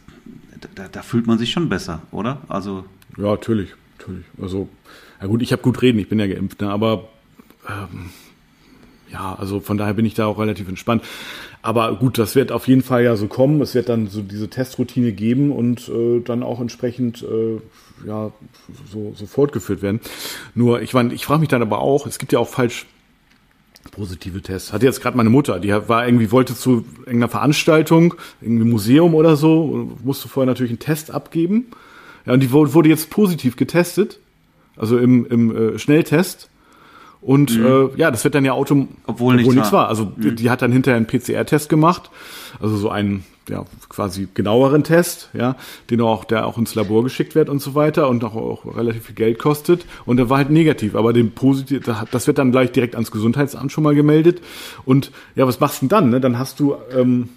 [0.75, 2.41] da, da fühlt man sich schon besser, oder?
[2.49, 2.85] Also
[3.17, 4.25] ja, natürlich, natürlich.
[4.41, 4.69] Also
[5.21, 7.09] ja gut, ich habe gut reden, ich bin ja geimpft, ne, aber
[7.69, 8.11] ähm,
[9.13, 11.03] ja, also von daher bin ich da auch relativ entspannt.
[11.63, 13.61] Aber gut, das wird auf jeden Fall ja so kommen.
[13.61, 17.61] Es wird dann so diese Testroutine geben und äh, dann auch entsprechend äh,
[18.05, 18.33] ja
[18.93, 20.01] so, so fortgeführt werden.
[20.55, 22.87] Nur, ich meine, ich frage mich dann aber auch, es gibt ja auch falsch
[23.93, 24.73] positive Tests.
[24.73, 29.37] Hatte jetzt gerade meine Mutter, die war irgendwie, wollte zu irgendeiner Veranstaltung, irgendwie Museum oder
[29.37, 31.69] so, musste vorher natürlich einen Test abgeben.
[32.27, 34.19] Ja, und die wurde jetzt positiv getestet
[34.77, 36.51] also im, im äh, Schnelltest.
[37.27, 37.67] Und mhm.
[37.67, 39.81] äh, ja, das wird dann ja automatisch, obwohl, obwohl nichts war.
[39.83, 39.89] war.
[39.89, 40.21] Also mhm.
[40.21, 42.09] die, die hat dann hinterher einen PCR-Test gemacht,
[42.61, 45.57] also so einen ja, quasi genaueren Test, ja,
[45.91, 49.07] den auch, der auch ins Labor geschickt wird und so weiter und auch, auch relativ
[49.07, 49.87] viel Geld kostet.
[50.05, 53.73] Und der war halt negativ, aber den positiv, das wird dann gleich direkt ans Gesundheitsamt
[53.73, 54.41] schon mal gemeldet.
[54.85, 56.11] Und ja, was machst du denn dann?
[56.11, 56.21] Ne?
[56.21, 57.31] Dann hast du ähm,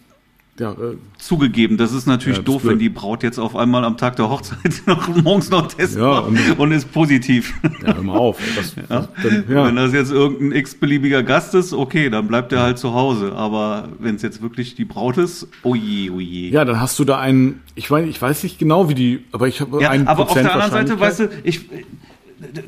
[0.60, 3.98] ja, äh, zugegeben, das ist natürlich ja, doof, wenn die Braut jetzt auf einmal am
[3.98, 7.54] Tag der Hochzeit noch morgens noch testen ja, und, und, ist positiv.
[7.86, 8.40] Ja, hör mal auf.
[8.56, 9.08] Das, ja.
[9.24, 9.46] Dann.
[9.48, 13.34] Wenn das jetzt irgendein x-beliebiger Gast ist, okay, dann bleibt er halt zu Hause.
[13.34, 16.50] Aber wenn es jetzt wirklich die Braut ist, oje, oje.
[16.50, 19.48] Ja, dann hast du da einen, ich meine, ich weiß nicht genau, wie die, aber
[19.48, 21.70] ich habe ja, einen Aber Prozent auf der anderen Seite, weißt du, ich,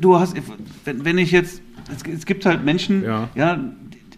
[0.00, 0.34] du hast,
[0.84, 1.60] wenn, wenn ich jetzt,
[1.94, 3.28] es, es gibt halt Menschen, ja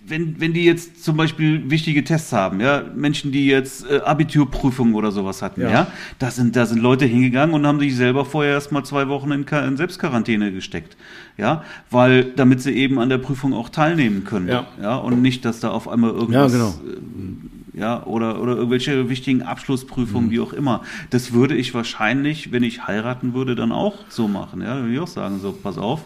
[0.07, 4.95] wenn, wenn die jetzt zum Beispiel wichtige Tests haben, ja, Menschen, die jetzt äh, Abiturprüfungen
[4.95, 5.87] oder sowas hatten, ja, ja
[6.19, 9.31] da, sind, da sind Leute hingegangen und haben sich selber vorher erst mal zwei Wochen
[9.33, 10.97] in, in Selbstquarantäne gesteckt,
[11.39, 15.45] ja, weil, damit sie eben an der Prüfung auch teilnehmen können, ja, ja und nicht,
[15.45, 16.71] dass da auf einmal irgendwas, ja, genau.
[16.71, 20.31] Äh, ja, oder, oder irgendwelche wichtigen Abschlussprüfungen, mhm.
[20.31, 20.83] wie auch immer.
[21.11, 25.01] Das würde ich wahrscheinlich, wenn ich heiraten würde, dann auch so machen, ja, würde ich
[25.01, 26.05] auch sagen, so, pass auf,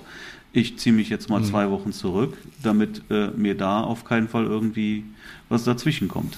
[0.59, 1.45] ich ziehe mich jetzt mal mhm.
[1.45, 5.05] zwei Wochen zurück, damit äh, mir da auf keinen Fall irgendwie
[5.49, 6.37] was dazwischen kommt.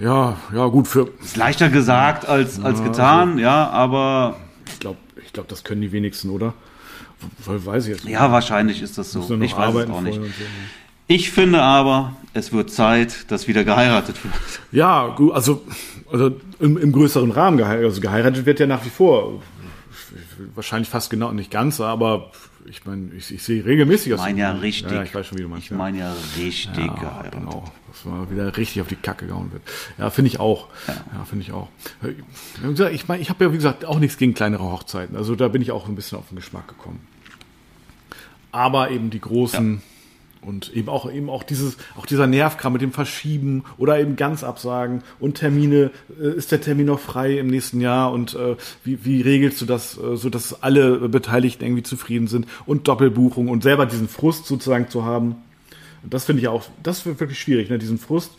[0.00, 1.10] Ja, ja, gut für.
[1.22, 4.36] Ist leichter gesagt als, ja, als getan, also, ja, aber.
[4.66, 6.54] Ich glaube, ich glaube, das können die wenigsten, oder?
[7.44, 8.14] Weil weiß ich jetzt nicht.
[8.14, 9.20] Ja, wahrscheinlich ist das so.
[9.40, 10.16] Ich weiß es auch nicht.
[10.16, 10.26] So.
[11.06, 14.34] Ich finde aber, es wird Zeit, dass wieder geheiratet wird.
[14.70, 15.62] Ja, gut, also,
[16.10, 17.86] also im, im größeren Rahmen geheiratet.
[17.86, 19.42] Also geheiratet wird ja nach wie vor.
[20.54, 22.30] Wahrscheinlich fast genau, nicht ganz, aber
[22.66, 24.12] ich meine, ich, ich sehe regelmäßig.
[24.12, 24.92] Ich meine ja richtig.
[24.92, 25.66] Ja, ich weiß schon, wie du meinst.
[25.66, 27.32] Ich meine ja richtig ja, geheiratet.
[27.32, 29.62] Genau, dass man wieder richtig auf die Kacke gehauen wird.
[29.98, 30.68] Ja, finde ich auch.
[30.86, 31.68] Ja, ja finde ich auch.
[32.92, 35.16] Ich meine, ich habe ja, wie gesagt, auch nichts gegen kleinere Hochzeiten.
[35.16, 37.00] Also da bin ich auch ein bisschen auf den Geschmack gekommen.
[38.52, 39.82] Aber eben die großen.
[40.42, 44.42] Und eben auch, eben auch dieses, auch dieser Nervkram mit dem Verschieben oder eben ganz
[44.42, 49.04] absagen und Termine, äh, ist der Termin noch frei im nächsten Jahr und äh, wie,
[49.04, 53.62] wie regelst du das, äh, so dass alle Beteiligten irgendwie zufrieden sind und Doppelbuchung und
[53.62, 55.36] selber diesen Frust sozusagen zu haben.
[56.08, 57.78] Das finde ich auch, das wird wirklich schwierig, ne?
[57.78, 58.32] diesen Frust,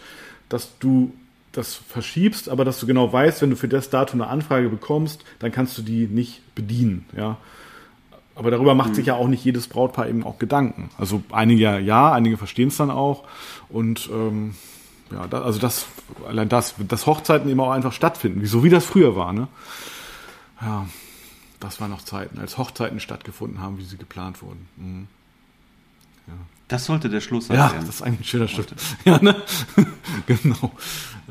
[0.49, 1.13] dass du
[1.51, 5.23] das verschiebst, aber dass du genau weißt, wenn du für das Datum eine Anfrage bekommst,
[5.39, 7.37] dann kannst du die nicht bedienen, ja.
[8.41, 8.95] Aber darüber macht mhm.
[8.95, 10.89] sich ja auch nicht jedes Brautpaar eben auch Gedanken.
[10.97, 13.23] Also einige ja, einige verstehen es dann auch.
[13.69, 14.55] Und ähm,
[15.11, 15.85] ja, da, also das,
[16.27, 19.47] allein das, dass Hochzeiten eben auch einfach stattfinden, so wie das früher war, ne?
[20.59, 20.87] Ja,
[21.59, 24.67] das waren noch Zeiten, als Hochzeiten stattgefunden haben, wie sie geplant wurden.
[24.75, 25.07] Mhm.
[26.25, 26.33] Ja.
[26.67, 27.57] Das sollte der Schluss sein.
[27.57, 28.73] Ja, das ist eigentlich ein schöner Schritt.
[29.05, 29.35] Ja, ne?
[30.25, 30.71] genau.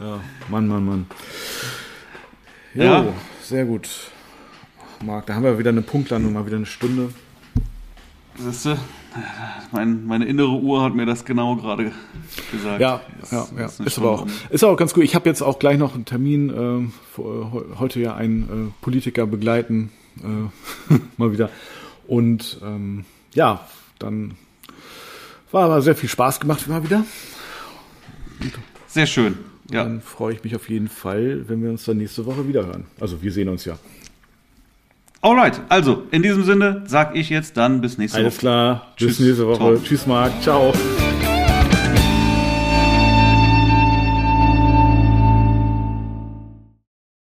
[0.01, 1.07] Ja, Mann, Mann, Mann.
[2.75, 3.05] Jo, ja.
[3.43, 3.89] sehr gut.
[5.05, 5.27] Marc.
[5.27, 7.11] Da haben wir wieder eine Punktlandung, mal wieder eine Stunde.
[8.37, 8.77] Siehst du?
[9.73, 11.93] Mein, meine innere Uhr hat mir das genau gerade
[12.53, 12.81] gesagt.
[12.81, 13.67] Ja, das, ja, ja.
[13.67, 15.05] Ist, ist aber auch, ist auch ganz gut.
[15.05, 16.51] Ich habe jetzt auch gleich noch einen Termin,
[17.19, 17.21] äh,
[17.79, 19.91] heute ja einen äh, Politiker begleiten,
[20.23, 21.51] äh, mal wieder.
[22.07, 23.67] Und ähm, ja,
[23.99, 24.35] dann
[25.51, 27.05] war aber sehr viel Spaß gemacht mal wieder.
[28.41, 28.53] Und
[28.87, 29.39] sehr schön.
[29.71, 29.85] Ja.
[29.85, 32.87] Dann freue ich mich auf jeden Fall, wenn wir uns dann nächste Woche wieder hören.
[33.01, 33.79] Also wir sehen uns ja.
[35.23, 38.49] Alright, also in diesem Sinne sage ich jetzt dann bis nächste Alles Woche.
[38.51, 39.59] Alles klar, bis nächste Woche.
[39.59, 39.85] Tom.
[39.85, 40.73] Tschüss Marc, ciao.